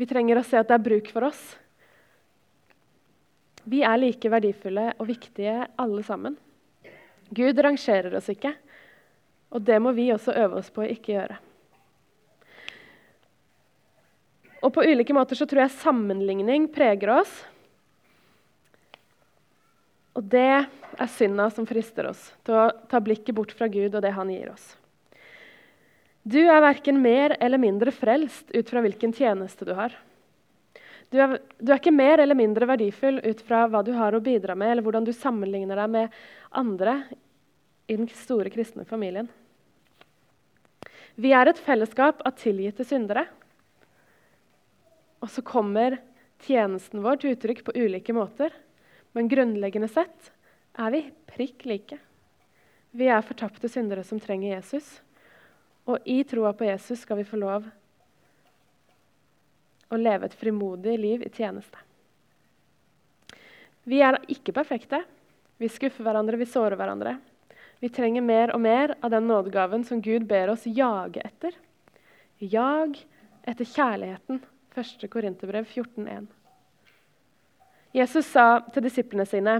Vi 0.00 0.06
trenger 0.08 0.40
å 0.40 0.44
se 0.46 0.56
at 0.56 0.70
det 0.70 0.78
er 0.78 0.86
bruk 0.86 1.10
for 1.12 1.26
oss. 1.28 1.42
Vi 3.68 3.82
er 3.84 4.00
like 4.00 4.30
verdifulle 4.32 4.86
og 4.96 5.10
viktige 5.10 5.66
alle 5.78 6.06
sammen. 6.06 6.38
Gud 7.30 7.60
rangerer 7.62 8.16
oss 8.18 8.30
ikke, 8.32 8.54
og 9.52 9.62
det 9.66 9.76
må 9.82 9.92
vi 9.94 10.08
også 10.14 10.34
øve 10.34 10.62
oss 10.62 10.72
på 10.72 10.82
å 10.82 10.88
ikke 10.90 11.14
gjøre. 11.18 11.36
Og 14.60 14.72
På 14.74 14.84
ulike 14.84 15.14
måter 15.16 15.38
så 15.38 15.46
tror 15.48 15.64
jeg 15.64 15.78
sammenligning 15.80 16.68
preger 16.72 17.14
oss. 17.20 17.32
Og 20.18 20.26
det 20.26 20.66
er 21.00 21.08
synda 21.08 21.46
som 21.54 21.68
frister 21.68 22.10
oss 22.10 22.26
til 22.44 22.58
å 22.58 22.68
ta 22.90 23.00
blikket 23.00 23.34
bort 23.36 23.54
fra 23.56 23.70
Gud 23.72 23.94
og 23.94 24.02
det 24.04 24.12
han 24.12 24.32
gir 24.32 24.50
oss. 24.52 24.74
Du 26.22 26.42
er 26.42 26.60
verken 26.60 27.00
mer 27.00 27.36
eller 27.40 27.60
mindre 27.62 27.94
frelst 27.94 28.50
ut 28.52 28.68
fra 28.68 28.82
hvilken 28.84 29.14
tjeneste 29.16 29.64
du 29.64 29.72
har. 29.78 29.94
Du 31.10 31.18
er, 31.18 31.38
du 31.58 31.72
er, 31.72 31.80
ikke 31.80 31.94
mer 31.94 32.20
eller 32.22 32.38
mindre 32.38 32.68
verdifull 32.70 33.18
ut 33.24 33.40
fra 33.42 33.64
hva 33.70 33.80
du 33.82 33.90
har 33.96 34.14
å 34.14 34.22
bidra 34.22 34.54
med, 34.54 34.70
eller 34.70 34.84
hvordan 34.84 35.06
du 35.08 35.14
sammenligner 35.16 35.80
deg 35.80 35.90
med 35.90 36.18
andre 36.54 37.00
i 37.90 37.96
den 37.96 38.06
store 38.14 38.52
kristne 38.52 38.84
familien. 38.86 39.26
Vi 41.18 41.32
er 41.34 41.50
et 41.50 41.58
fellesskap 41.58 42.22
av 42.22 42.36
tilgitte 42.38 42.86
syndere. 42.86 43.24
Og 45.20 45.30
så 45.30 45.44
kommer 45.44 45.98
tjenesten 46.44 47.02
vår 47.04 47.20
til 47.20 47.34
uttrykk 47.36 47.64
på 47.66 47.76
ulike 47.76 48.14
måter. 48.16 48.54
Men 49.12 49.28
grunnleggende 49.28 49.90
sett 49.90 50.30
er 50.78 50.94
vi 50.94 51.02
prikk 51.30 51.66
like. 51.68 51.98
Vi 52.90 53.06
er 53.10 53.26
fortapte 53.26 53.68
syndere 53.70 54.04
som 54.06 54.20
trenger 54.22 54.56
Jesus. 54.56 54.98
Og 55.86 55.98
i 56.08 56.22
troa 56.24 56.52
på 56.56 56.66
Jesus 56.68 57.04
skal 57.04 57.20
vi 57.20 57.28
få 57.28 57.40
lov 57.40 57.68
å 59.90 59.98
leve 59.98 60.28
et 60.28 60.36
frimodig 60.38 60.96
liv 60.98 61.24
i 61.26 61.32
tjeneste. 61.34 61.78
Vi 63.90 63.98
er 64.04 64.20
ikke 64.30 64.54
perfekte. 64.54 65.02
Vi 65.58 65.68
skuffer 65.68 66.06
hverandre, 66.06 66.38
vi 66.38 66.46
sårer 66.48 66.78
hverandre. 66.78 67.16
Vi 67.80 67.88
trenger 67.88 68.22
mer 68.24 68.52
og 68.54 68.60
mer 68.62 68.94
av 69.00 69.10
den 69.12 69.26
nådegaven 69.28 69.84
som 69.88 70.02
Gud 70.04 70.26
ber 70.28 70.52
oss 70.52 70.66
jage 70.68 71.22
etter. 71.24 71.56
Jag 72.38 72.98
etter 73.48 73.64
kjærligheten. 73.64 74.40
1. 74.74 75.08
Korinterbrev 75.10 75.64
14,1. 75.64 76.26
Jesus 77.92 78.26
sa 78.26 78.60
til 78.70 78.86
disiplene 78.86 79.26
sine 79.26 79.56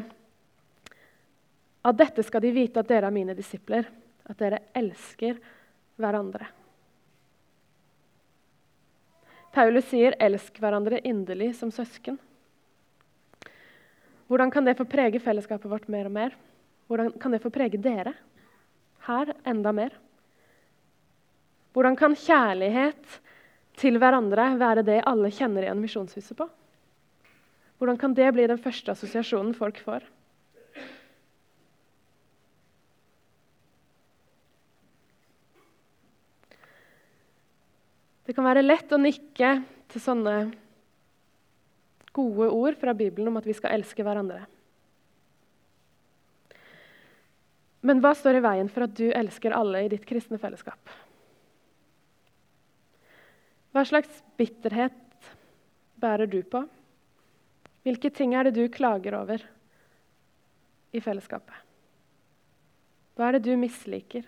Av 1.83 1.97
dette 1.97 2.23
skal 2.23 2.45
de 2.45 2.53
vite 2.55 2.79
at 2.83 2.89
dere 2.89 3.09
er 3.09 3.15
mine 3.15 3.35
disipler, 3.35 3.89
at 4.29 4.39
dere 4.39 4.61
elsker 4.77 5.39
hverandre. 5.99 6.47
Paulus 9.51 9.89
sier 9.91 10.15
'elsk 10.21 10.61
hverandre 10.61 11.01
inderlig 11.03 11.57
som 11.57 11.71
søsken'. 11.71 12.19
Hvordan 14.29 14.51
kan 14.51 14.65
det 14.65 14.77
få 14.79 14.85
prege 14.85 15.19
fellesskapet 15.19 15.71
vårt 15.71 15.89
mer 15.89 16.07
og 16.07 16.13
mer? 16.13 16.37
Hvordan 16.87 17.19
kan 17.19 17.33
det 17.33 17.43
få 17.43 17.51
prege 17.51 17.83
dere 17.83 18.15
her 19.09 19.35
enda 19.45 19.73
mer? 19.73 19.91
Hvordan 21.73 21.97
kan 21.97 22.15
kjærlighet 22.15 23.21
til 23.81 23.97
hverandre 24.01 24.53
være 24.61 24.85
det 24.85 25.01
alle 25.09 25.31
kjenner 25.33 25.65
igjen 25.65 25.81
Misjonshuset 25.81 26.37
på? 26.37 26.47
Hvordan 27.81 27.97
kan 28.01 28.15
det 28.17 28.29
bli 28.37 28.45
den 28.49 28.61
første 28.61 28.93
assosiasjonen 28.93 29.55
folk 29.57 29.81
får? 29.81 30.05
Det 38.29 38.37
kan 38.37 38.47
være 38.47 38.63
lett 38.63 38.93
å 38.93 39.01
nikke 39.01 39.55
til 39.91 40.03
sånne 40.05 40.35
gode 42.15 42.47
ord 42.53 42.77
fra 42.79 42.93
Bibelen 42.95 43.33
om 43.33 43.41
at 43.41 43.49
vi 43.49 43.57
skal 43.57 43.75
elske 43.79 44.05
hverandre. 44.07 44.45
Men 47.81 48.03
hva 48.05 48.13
står 48.15 48.39
i 48.39 48.45
veien 48.45 48.69
for 48.71 48.85
at 48.85 48.95
du 48.95 49.09
elsker 49.09 49.57
alle 49.57 49.87
i 49.87 49.91
ditt 49.91 50.05
kristne 50.07 50.39
fellesskap? 50.39 50.79
Hva 53.71 53.85
slags 53.87 54.23
bitterhet 54.39 55.31
bærer 56.01 56.27
du 56.31 56.41
på? 56.43 56.65
Hvilke 57.87 58.11
ting 58.13 58.35
er 58.35 58.49
det 58.49 58.57
du 58.59 58.65
klager 58.73 59.15
over 59.21 59.45
i 60.93 61.01
fellesskapet? 61.01 61.55
Hva 63.15 63.29
er 63.29 63.39
det 63.39 63.47
du 63.47 63.55
misliker? 63.61 64.27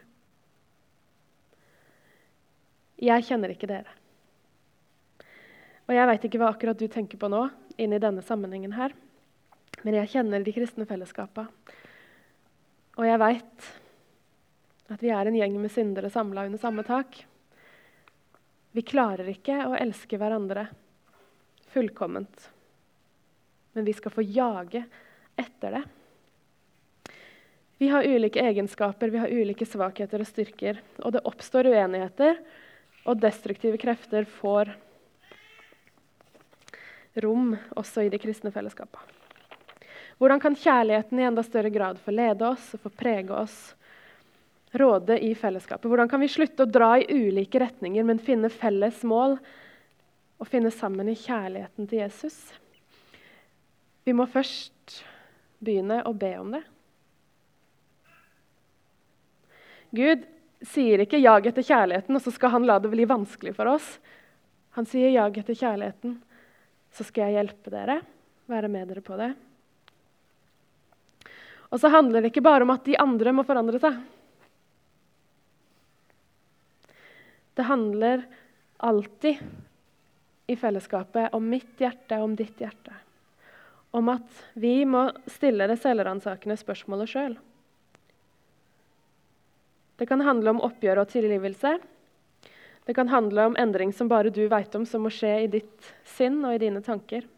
Jeg 3.02 3.26
kjenner 3.26 3.50
ikke 3.50 3.70
dere. 3.70 3.98
Og 5.88 5.96
jeg 5.96 6.08
veit 6.08 6.26
ikke 6.28 6.38
hva 6.38 6.52
akkurat 6.52 6.78
du 6.78 6.86
tenker 6.86 7.18
på 7.18 7.30
nå, 7.32 7.48
inn 7.82 7.92
i 7.92 8.00
denne 8.02 8.22
sammenhengen 8.22 8.76
her. 8.76 8.94
Men 9.82 9.96
jeg 9.98 10.12
kjenner 10.12 10.44
de 10.44 10.54
kristne 10.54 10.86
fellesskapene. 10.86 11.50
Og 13.00 13.08
jeg 13.08 13.18
veit 13.18 13.68
at 14.92 15.02
vi 15.02 15.10
er 15.10 15.26
en 15.26 15.36
gjeng 15.38 15.56
med 15.58 15.72
syndere 15.72 16.10
samla 16.12 16.44
under 16.46 16.60
samme 16.60 16.84
tak. 16.86 17.22
Vi 18.72 18.84
klarer 18.88 19.28
ikke 19.28 19.58
å 19.68 19.76
elske 19.76 20.16
hverandre 20.20 20.66
fullkomment. 21.72 22.50
Men 23.72 23.84
vi 23.84 23.92
skal 23.96 24.14
få 24.14 24.24
jage 24.24 24.84
etter 25.36 25.76
det. 25.76 25.82
Vi 27.82 27.88
har 27.88 28.06
ulike 28.06 28.40
egenskaper, 28.40 29.10
vi 29.10 29.18
har 29.18 29.32
ulike 29.32 29.66
svakheter 29.66 30.22
og 30.22 30.28
styrker. 30.28 30.80
Og 31.02 31.12
det 31.16 31.24
oppstår 31.28 31.68
uenigheter 31.72 32.38
og 33.02 33.18
destruktive 33.20 33.80
krefter 33.82 34.24
får 34.38 34.70
rom 37.24 37.56
også 37.76 38.06
i 38.06 38.12
de 38.12 38.20
kristne 38.22 38.52
fellesskapene. 38.54 39.18
Hvordan 40.22 40.40
kan 40.40 40.54
kjærligheten 40.54 41.18
i 41.18 41.24
enda 41.26 41.42
større 41.42 41.72
grad 41.74 41.98
få 41.98 42.14
lede 42.14 42.46
oss 42.46 42.68
og 42.76 42.84
få 42.84 42.92
prege 42.94 43.34
oss, 43.34 43.74
råde 44.72 45.18
i 45.24 45.34
fellesskapet? 45.34 45.88
Hvordan 45.90 46.08
kan 46.08 46.22
vi 46.22 46.30
slutte 46.32 46.64
å 46.64 46.70
dra 46.70 46.94
i 46.98 47.06
ulike 47.08 47.60
retninger, 47.60 48.04
men 48.04 48.22
finne 48.22 48.50
felles 48.52 49.02
mål 49.04 49.36
og 50.40 50.48
finne 50.48 50.72
sammen 50.74 51.10
i 51.12 51.18
kjærligheten 51.18 51.88
til 51.88 52.02
Jesus? 52.02 52.38
Vi 54.04 54.14
må 54.16 54.26
først 54.26 55.02
begynne 55.62 56.00
å 56.08 56.14
be 56.16 56.32
om 56.40 56.54
det. 56.56 56.62
Gud 59.92 60.24
sier 60.64 61.02
ikke 61.04 61.20
'jag 61.20 61.46
etter 61.46 61.62
kjærligheten', 61.62 62.16
og 62.16 62.22
så 62.22 62.32
skal 62.32 62.50
han 62.50 62.66
la 62.66 62.78
det 62.78 62.90
bli 62.90 63.04
vanskelig 63.04 63.54
for 63.54 63.66
oss. 63.66 63.98
Han 64.70 64.86
sier 64.86 65.10
'jag 65.10 65.38
etter 65.38 65.54
kjærligheten', 65.54 66.16
så 66.92 67.04
skal 67.04 67.28
jeg 67.28 67.34
hjelpe 67.34 67.70
dere, 67.70 68.00
være 68.48 68.68
med 68.68 68.88
dere 68.88 69.00
på 69.00 69.16
det. 69.16 69.34
Og 71.70 71.80
så 71.80 71.88
handler 71.88 72.20
det 72.20 72.32
ikke 72.32 72.44
bare 72.44 72.62
om 72.62 72.70
at 72.70 72.84
de 72.84 72.96
andre 72.96 73.32
må 73.32 73.44
forandre 73.44 73.78
seg. 73.78 73.96
Det 77.54 77.68
handler 77.68 78.26
alltid 78.76 79.38
i 80.46 80.56
fellesskapet 80.56 81.34
om 81.36 81.48
mitt 81.48 81.80
hjerte 81.80 82.18
og 82.18 82.30
om 82.30 82.36
ditt 82.36 82.60
hjerte. 82.60 82.94
Om 83.92 84.08
at 84.08 84.44
vi 84.54 84.82
må 84.88 85.08
stille 85.30 85.68
det 85.68 85.78
selvransakende 85.82 86.56
spørsmålet 86.60 87.12
sjøl. 87.12 87.34
Selv. 87.36 87.48
Det 90.02 90.08
kan 90.10 90.20
handle 90.20 90.50
om 90.50 90.60
oppgjør 90.66 90.98
og 91.04 91.10
tilgivelse. 91.12 91.76
Det 92.82 92.94
kan 92.98 93.06
handle 93.12 93.44
om 93.46 93.54
endring 93.54 93.92
som 93.94 94.08
bare 94.10 94.32
du 94.34 94.40
veit 94.50 94.74
om, 94.74 94.82
som 94.82 95.04
må 95.06 95.12
skje 95.14 95.44
i 95.44 95.50
ditt 95.52 95.90
sinn 96.16 96.40
og 96.42 96.56
i 96.56 96.62
dine 96.64 96.82
tanker. 96.82 97.28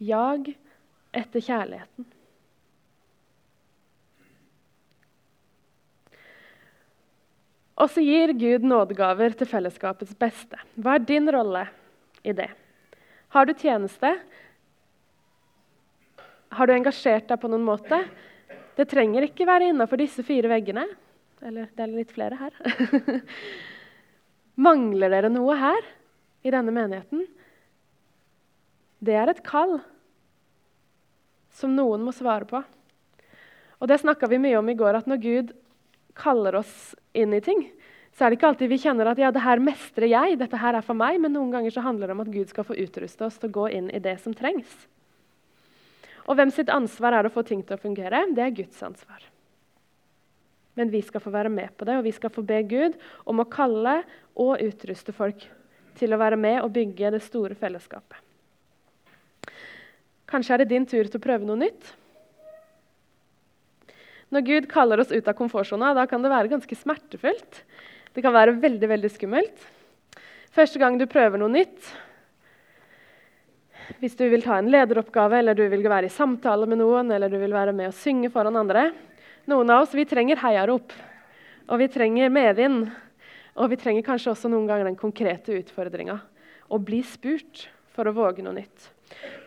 Jag 0.00 0.48
etter 1.12 1.44
kjærligheten. 1.44 2.08
Og 7.76 7.90
så 7.92 8.00
gir 8.00 8.32
Gud 8.32 8.64
nådegaver 8.64 9.34
til 9.36 9.48
fellesskapets 9.50 10.14
beste. 10.16 10.58
Hva 10.80 10.96
er 10.96 11.04
din 11.04 11.28
rolle 11.32 11.66
i 12.24 12.32
det? 12.36 12.48
Har 13.34 13.46
du 13.46 13.52
tjeneste? 13.52 14.14
Har 16.56 16.66
du 16.66 16.72
engasjert 16.72 17.28
deg 17.28 17.40
på 17.42 17.50
noen 17.52 17.66
måte? 17.66 17.98
Det 18.76 18.88
trenger 18.88 19.26
ikke 19.26 19.48
være 19.48 19.72
innafor 19.72 20.00
disse 20.00 20.24
fire 20.24 20.48
veggene. 20.52 20.86
Eller 21.44 21.68
det 21.76 21.84
er 21.84 21.92
litt 21.92 22.14
flere 22.16 22.38
her. 22.40 22.56
Mangler 24.66 25.12
dere 25.12 25.28
noe 25.32 25.56
her 25.60 25.90
i 26.46 26.52
denne 26.54 26.72
menigheten? 26.72 27.26
Det 29.04 29.16
er 29.20 29.28
et 29.28 29.44
kall 29.44 29.76
som 31.52 31.76
noen 31.76 32.04
må 32.04 32.14
svare 32.16 32.48
på. 32.48 32.62
Og 33.76 33.88
Det 33.88 34.00
snakka 34.00 34.28
vi 34.32 34.40
mye 34.40 34.56
om 34.56 34.68
i 34.72 34.76
går, 34.76 34.96
at 34.96 35.08
når 35.08 35.20
Gud 35.20 35.52
kaller 36.18 36.58
oss 36.62 36.94
inn 37.16 37.34
i 37.36 37.42
ting, 37.44 37.66
så 38.16 38.24
er 38.24 38.32
det 38.32 38.38
ikke 38.38 38.48
alltid 38.48 38.70
vi 38.72 38.80
kjenner 38.80 39.10
at 39.10 39.20
ja, 39.20 39.28
det 39.34 39.44
her 39.44 39.60
mestrer 39.60 40.08
jeg, 40.08 40.38
dette 40.40 40.58
her 40.60 40.78
er 40.78 40.84
for 40.84 40.96
meg, 40.96 41.18
men 41.20 41.34
noen 41.36 41.52
ganger 41.52 41.74
så 41.74 41.84
handler 41.84 42.08
det 42.08 42.16
om 42.16 42.22
at 42.24 42.32
Gud 42.32 42.52
skal 42.52 42.64
få 42.64 42.76
utruste 42.80 43.26
oss 43.28 43.36
til 43.40 43.50
å 43.50 43.56
gå 43.58 43.66
inn 43.76 43.90
i 43.92 44.00
det 44.00 44.16
som 44.22 44.32
trengs. 44.36 44.72
Og 46.26 46.38
hvem 46.38 46.50
sitt 46.50 46.72
ansvar 46.72 47.14
er 47.18 47.28
å 47.28 47.32
få 47.32 47.44
ting 47.46 47.60
til 47.62 47.76
å 47.76 47.82
fungere? 47.82 48.24
Det 48.34 48.42
er 48.42 48.54
Guds 48.56 48.80
ansvar. 48.82 49.20
Men 50.76 50.90
vi 50.92 51.02
skal 51.04 51.22
få 51.22 51.32
være 51.32 51.52
med 51.52 51.76
på 51.76 51.86
det, 51.88 51.98
og 52.00 52.06
vi 52.08 52.14
skal 52.16 52.32
få 52.32 52.44
be 52.44 52.58
Gud 52.68 52.96
om 53.28 53.40
å 53.40 53.48
kalle 53.48 54.00
og 54.34 54.64
utruste 54.64 55.14
folk 55.16 55.44
til 55.96 56.12
å 56.12 56.20
være 56.20 56.40
med 56.40 56.58
og 56.62 56.72
bygge 56.74 57.12
det 57.14 57.22
store 57.24 57.56
fellesskapet. 57.56 58.18
Kanskje 60.26 60.56
er 60.56 60.64
det 60.64 60.72
din 60.72 60.88
tur 60.88 61.06
til 61.06 61.20
å 61.20 61.22
prøve 61.22 61.46
noe 61.46 61.60
nytt? 61.60 61.92
Når 64.34 64.46
Gud 64.46 64.66
kaller 64.70 65.02
oss 65.02 65.12
ut 65.14 65.28
av 65.28 65.36
komfortsona, 65.38 65.92
da 65.94 66.06
kan 66.10 66.24
det 66.24 66.32
være 66.32 66.50
ganske 66.50 66.78
smertefullt. 66.78 67.62
Det 68.16 68.24
kan 68.24 68.34
være 68.34 68.56
veldig, 68.58 68.88
veldig 68.90 69.10
skummelt. 69.14 69.66
Første 70.56 70.80
gang 70.80 70.96
du 70.98 71.06
prøver 71.10 71.38
noe 71.38 71.52
nytt, 71.52 71.90
hvis 74.00 74.16
du 74.18 74.24
vil 74.32 74.42
ta 74.42 74.56
en 74.58 74.70
lederoppgave, 74.72 75.38
eller 75.38 75.54
du 75.54 75.66
vil 75.70 75.84
være 75.86 76.08
i 76.08 76.12
samtale 76.12 76.66
med 76.66 76.80
noen, 76.80 77.12
eller 77.14 77.30
du 77.30 77.38
vil 77.38 77.54
være 77.54 77.74
med 77.76 77.92
å 77.92 77.94
synge 77.94 78.32
foran 78.34 78.58
andre. 78.58 78.88
Noen 79.46 79.70
av 79.70 79.84
oss 79.84 79.94
vi 79.94 80.06
trenger 80.08 80.40
heiarop, 80.42 80.90
og 81.70 81.78
vi 81.82 81.86
trenger 81.92 82.32
medvind. 82.32 82.88
Og 83.56 83.70
vi 83.72 83.78
trenger 83.80 84.04
kanskje 84.04 84.34
også 84.34 84.50
noen 84.52 84.66
ganger 84.68 84.90
den 84.90 84.98
konkrete 85.00 85.54
utfordringa. 85.56 86.18
Å 86.68 86.76
bli 86.82 86.98
spurt 87.06 87.68
for 87.96 88.08
å 88.08 88.14
våge 88.16 88.44
noe 88.44 88.58
nytt. 88.58 88.90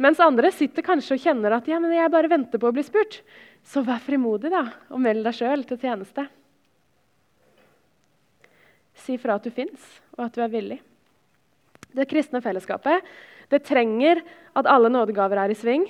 Mens 0.01 0.21
andre 0.23 0.49
sitter 0.55 0.85
kanskje 0.85 1.17
og 1.17 1.25
kjenner 1.25 1.57
at 1.57 1.67
ja, 1.69 1.77
men 1.83 1.93
jeg 1.93 2.11
bare 2.13 2.31
venter 2.31 2.61
på 2.61 2.71
å 2.71 2.73
bli 2.73 2.85
spurt. 2.87 3.19
Så 3.65 3.83
vær 3.85 4.01
frimodig 4.01 4.51
da, 4.53 4.63
og 4.89 5.01
meld 5.03 5.23
deg 5.25 5.35
sjøl 5.37 5.65
til 5.67 5.79
tjeneste. 5.81 6.25
Si 8.99 9.17
fra 9.21 9.37
at 9.37 9.45
du 9.45 9.53
fins, 9.53 9.81
og 10.17 10.27
at 10.27 10.35
du 10.35 10.43
er 10.43 10.51
villig. 10.51 10.79
Det 11.95 12.07
kristne 12.09 12.41
fellesskapet 12.43 13.05
det 13.49 13.63
trenger 13.65 14.21
at 14.57 14.67
alle 14.69 14.91
nådegaver 14.93 15.41
er 15.41 15.53
i 15.53 15.57
sving. 15.57 15.87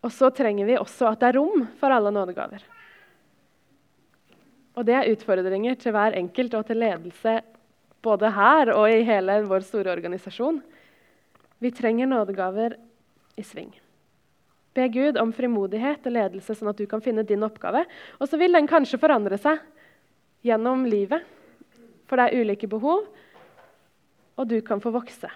Og 0.00 0.12
så 0.14 0.30
trenger 0.32 0.68
vi 0.68 0.78
også 0.80 1.10
at 1.10 1.20
det 1.20 1.28
er 1.28 1.36
rom 1.36 1.66
for 1.80 1.92
alle 1.92 2.12
nådegaver. 2.14 2.62
Og 4.78 4.86
det 4.88 4.94
er 4.96 5.10
utfordringer 5.12 5.76
til 5.76 5.92
hver 5.92 6.16
enkelt 6.16 6.54
og 6.56 6.64
til 6.68 6.80
ledelse 6.80 7.40
både 8.00 8.30
her 8.32 8.72
og 8.72 8.86
i 8.88 9.04
hele 9.04 9.42
vår 9.48 9.66
store 9.66 9.92
organisasjon. 9.92 10.62
Vi 11.60 11.70
trenger 11.76 12.08
nådegaver 12.08 12.78
i 13.36 13.44
sving. 13.44 13.74
Be 14.74 14.86
Gud 14.92 15.18
om 15.18 15.32
frimodighet 15.34 16.06
og 16.06 16.14
ledelse, 16.14 16.54
sånn 16.54 16.70
at 16.70 16.78
du 16.78 16.86
kan 16.90 17.02
finne 17.02 17.26
din 17.26 17.42
oppgave. 17.42 17.82
Og 18.20 18.30
så 18.30 18.38
vil 18.38 18.54
den 18.54 18.70
kanskje 18.70 19.00
forandre 19.02 19.38
seg 19.40 19.58
gjennom 20.46 20.86
livet, 20.88 21.26
for 22.08 22.18
det 22.18 22.28
er 22.30 22.44
ulike 22.44 22.70
behov, 22.70 23.06
og 24.38 24.48
du 24.48 24.60
kan 24.64 24.80
få 24.82 24.92
vokse. 24.94 25.28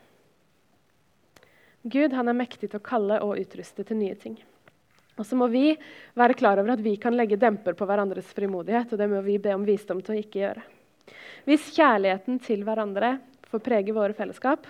Gud 1.84 2.14
er 2.16 2.32
mektig 2.32 2.70
til 2.70 2.80
å 2.80 2.84
kalle 2.84 3.18
og 3.20 3.36
utruste 3.42 3.84
til 3.84 3.98
nye 4.00 4.14
ting. 4.16 4.38
Og 5.18 5.26
så 5.26 5.36
må 5.38 5.46
vi 5.52 5.74
være 6.18 6.34
klar 6.38 6.58
over 6.58 6.74
at 6.74 6.82
vi 6.82 6.96
kan 6.98 7.14
legge 7.14 7.38
demper 7.38 7.76
på 7.78 7.86
hverandres 7.86 8.32
frimodighet. 8.34 8.92
og 8.92 8.98
det 8.98 9.10
må 9.10 9.20
vi 9.22 9.38
be 9.38 9.52
om 9.54 9.66
visdom 9.66 10.00
til 10.02 10.14
å 10.14 10.22
ikke 10.22 10.40
gjøre. 10.40 10.64
Hvis 11.44 11.68
kjærligheten 11.76 12.40
til 12.42 12.64
hverandre 12.64 13.18
får 13.50 13.62
prege 13.62 13.94
våre 13.94 14.16
fellesskap, 14.16 14.66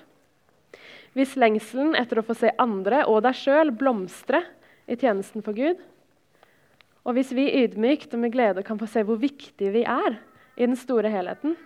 hvis 1.15 1.37
lengselen 1.39 1.95
etter 1.99 2.21
å 2.21 2.27
få 2.27 2.37
se 2.39 2.51
andre 2.61 3.05
og 3.11 3.23
deg 3.25 3.37
sjøl 3.39 3.71
blomstre 3.75 4.43
i 4.91 4.97
tjenesten 4.99 5.45
for 5.47 5.57
Gud, 5.57 5.79
og 7.05 7.17
hvis 7.17 7.35
vi 7.37 7.51
ydmykt 7.63 8.17
og 8.17 8.23
med 8.23 8.33
glede 8.35 8.65
kan 8.67 8.81
få 8.81 8.89
se 8.91 9.05
hvor 9.05 9.21
viktige 9.21 9.73
vi 9.75 9.85
er 9.85 10.19
i 10.57 10.65
den 10.67 10.77
store 10.79 11.11
helheten, 11.13 11.57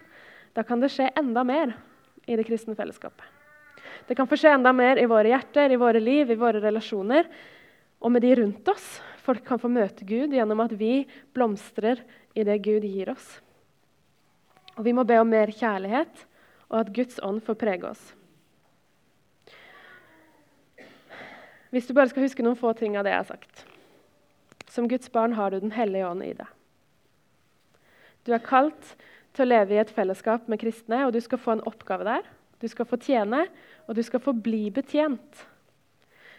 da 0.57 0.65
kan 0.67 0.83
det 0.83 0.91
skje 0.93 1.13
enda 1.19 1.45
mer 1.47 1.77
i 2.27 2.37
det 2.37 2.47
kristne 2.49 2.75
fellesskapet. 2.79 3.25
Det 4.09 4.17
kan 4.19 4.29
få 4.29 4.39
skje 4.41 4.57
enda 4.57 4.73
mer 4.75 4.99
i 4.99 5.07
våre 5.09 5.31
hjerter, 5.31 5.71
i 5.71 5.79
våre 5.81 6.01
liv, 6.03 6.31
i 6.31 6.39
våre 6.39 6.61
relasjoner 6.63 7.29
og 8.01 8.13
med 8.13 8.25
de 8.25 8.35
rundt 8.41 8.69
oss. 8.73 8.87
Folk 9.23 9.45
kan 9.47 9.61
få 9.61 9.71
møte 9.71 10.07
Gud 10.09 10.35
gjennom 10.35 10.63
at 10.65 10.75
vi 10.79 11.03
blomstrer 11.37 12.01
i 12.35 12.45
det 12.47 12.59
Gud 12.65 12.87
gir 12.87 13.13
oss. 13.13 13.39
Og 14.79 14.85
Vi 14.87 14.95
må 14.95 15.05
be 15.05 15.19
om 15.19 15.29
mer 15.29 15.51
kjærlighet, 15.51 16.27
og 16.71 16.81
at 16.81 16.93
Guds 16.95 17.19
ånd 17.25 17.43
får 17.43 17.59
prege 17.59 17.91
oss. 17.91 18.13
Hvis 21.71 21.89
du 21.89 21.95
bare 21.97 22.09
skal 22.09 22.25
huske 22.25 22.45
noen 22.45 22.59
få 22.59 22.73
ting 22.77 22.97
av 22.97 23.05
det 23.05 23.13
jeg 23.13 23.21
har 23.21 23.29
sagt 23.29 23.65
Som 24.73 24.89
Guds 24.89 25.11
barn 25.13 25.37
har 25.37 25.53
du 25.53 25.61
Den 25.61 25.75
hellige 25.77 26.09
ånd 26.09 26.25
i 26.25 26.33
deg. 26.37 26.49
Du 28.25 28.35
er 28.37 28.45
kalt 28.45 28.97
til 29.37 29.47
å 29.47 29.49
leve 29.49 29.77
i 29.77 29.81
et 29.81 29.93
fellesskap 29.95 30.49
med 30.51 30.61
kristne, 30.61 31.05
og 31.07 31.15
du 31.15 31.21
skal 31.25 31.41
få 31.41 31.55
en 31.55 31.65
oppgave 31.69 32.05
der. 32.05 32.27
Du 32.61 32.67
skal 32.69 32.89
få 32.89 32.99
tjene, 33.01 33.47
og 33.87 33.97
du 33.97 34.03
skal 34.05 34.21
få 34.21 34.35
bli 34.37 34.67
betjent. 34.75 35.47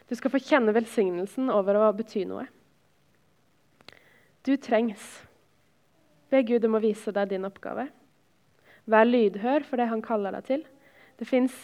Du 0.10 0.14
skal 0.18 0.34
få 0.34 0.42
kjenne 0.44 0.74
velsignelsen 0.76 1.50
over 1.54 1.80
å 1.80 1.88
bety 1.96 2.26
noe. 2.30 2.44
Du 4.46 4.54
trengs. 4.58 5.06
Be 6.30 6.44
Gud 6.46 6.68
om 6.68 6.78
å 6.78 6.84
vise 6.84 7.14
deg 7.16 7.32
din 7.32 7.48
oppgave. 7.48 7.88
Vær 8.90 9.08
lydhør 9.08 9.66
for 9.66 9.82
det 9.82 9.90
han 9.90 10.04
kaller 10.06 10.36
deg 10.38 10.46
til. 10.50 10.66
Det 11.18 11.28
fins 11.30 11.56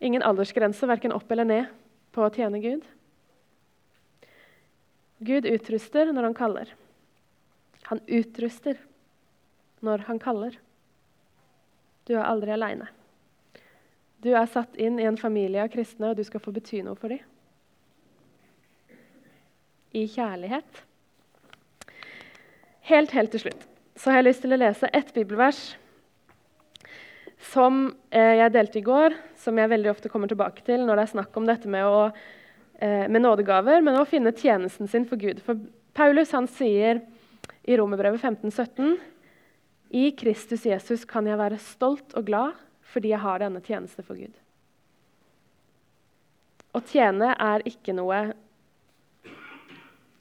ingen 0.00 0.24
aldersgrense, 0.24 0.88
verken 0.88 1.14
opp 1.16 1.30
eller 1.32 1.48
ned, 1.48 1.72
på 2.12 2.24
å 2.24 2.32
tjene 2.32 2.62
Gud. 2.62 2.84
Gud 5.24 5.46
utruster 5.48 6.12
når 6.12 6.28
han 6.28 6.36
kaller. 6.36 6.72
Han 7.88 8.02
utruster 8.06 8.80
når 9.84 10.04
han 10.08 10.20
kaller. 10.20 10.58
Du 12.06 12.14
er 12.16 12.26
aldri 12.26 12.52
aleine. 12.54 12.90
Du 14.22 14.32
er 14.34 14.48
satt 14.50 14.76
inn 14.80 14.98
i 15.00 15.06
en 15.06 15.18
familie 15.20 15.62
av 15.62 15.70
kristne, 15.72 16.10
og 16.10 16.18
du 16.18 16.24
skal 16.26 16.42
få 16.42 16.52
bety 16.54 16.82
noe 16.84 16.98
for 16.98 17.12
dem. 17.12 17.22
I 19.96 20.04
kjærlighet. 20.10 20.84
Helt, 22.86 23.14
helt 23.16 23.32
til 23.34 23.48
slutt 23.48 23.66
så 23.96 24.10
har 24.10 24.20
jeg 24.20 24.28
lyst 24.28 24.44
til 24.44 24.52
å 24.52 24.60
lese 24.60 24.88
ett 24.92 25.12
bibelvers 25.16 25.60
som 27.50 27.88
eh, 28.10 28.36
jeg 28.42 28.52
delte 28.52 28.80
i 28.80 28.84
går, 28.84 29.14
som 29.40 29.56
jeg 29.56 29.72
veldig 29.72 29.90
ofte 29.92 30.10
kommer 30.12 30.28
tilbake 30.28 30.64
til 30.66 30.84
når 30.84 30.98
det 30.98 31.04
er 31.06 31.12
snakk 31.14 31.38
om 31.40 31.46
dette 31.48 31.70
med, 31.72 31.86
å, 31.88 32.10
med 32.80 33.22
nådegaver, 33.22 33.80
men 33.80 33.96
å 33.96 34.04
finne 34.08 34.34
tjenesten 34.36 34.88
sin 34.90 35.06
for 35.08 35.16
Gud. 35.16 35.38
For 35.40 35.56
Paulus 35.96 36.34
han 36.36 36.48
sier 36.50 37.00
i 37.64 37.76
Romerbrevet 37.78 38.20
15-17 38.20 38.96
i 39.96 40.10
Kristus 40.18 40.66
Jesus 40.66 41.06
kan 41.08 41.26
jeg 41.28 41.38
være 41.40 41.60
stolt 41.62 42.16
og 42.18 42.26
glad 42.28 42.58
fordi 42.92 43.12
jeg 43.12 43.22
har 43.22 43.40
denne 43.42 43.62
tjeneste 43.64 44.04
for 44.06 44.18
Gud. 44.18 44.34
Å 46.76 46.82
tjene 46.84 47.32
er 47.40 47.64
ikke 47.66 47.94
noe 47.96 48.20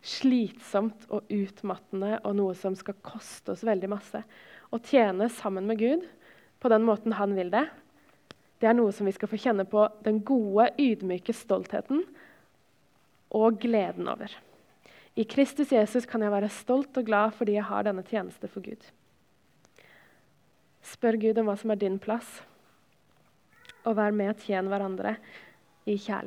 slitsomt 0.06 1.08
og 1.14 1.32
utmattende 1.34 2.20
og 2.22 2.36
noe 2.38 2.54
som 2.58 2.76
skal 2.78 2.98
koste 3.06 3.56
oss 3.56 3.66
veldig 3.66 3.90
masse. 3.92 4.22
Å 4.72 4.80
tjene 4.86 5.28
sammen 5.34 5.68
med 5.68 5.82
Gud 5.82 6.06
på 6.62 6.72
den 6.72 6.86
måten 6.88 7.18
han 7.18 7.36
vil 7.38 7.52
det, 7.54 7.66
det 8.62 8.70
er 8.70 8.78
noe 8.78 8.94
som 8.96 9.06
vi 9.06 9.14
skal 9.14 9.30
få 9.30 9.38
kjenne 9.42 9.66
på 9.68 9.84
den 10.06 10.22
gode, 10.26 10.70
ydmyke 10.80 11.36
stoltheten 11.36 12.06
og 13.36 13.60
gleden 13.60 14.08
over. 14.08 14.32
I 15.16 15.24
Kristus 15.24 15.72
Jesus 15.72 16.08
kan 16.08 16.24
jeg 16.24 16.32
være 16.32 16.52
stolt 16.52 16.98
og 17.00 17.08
glad 17.08 17.36
fordi 17.38 17.56
jeg 17.58 17.68
har 17.68 17.88
denne 17.88 18.04
tjeneste 18.04 18.50
for 18.52 18.64
Gud. 18.64 18.84
Spør 20.86 21.18
Gud 21.20 21.40
om 21.42 21.50
hva 21.50 21.56
som 21.60 21.72
er 21.74 21.80
din 21.82 22.00
plass 22.00 22.42
og 23.86 23.96
vær 24.00 24.16
med 24.16 24.34
og 24.34 24.42
tjen 24.42 24.70
hverandre 24.70 25.16
i 25.86 25.96
kjærlighet. 25.96 26.24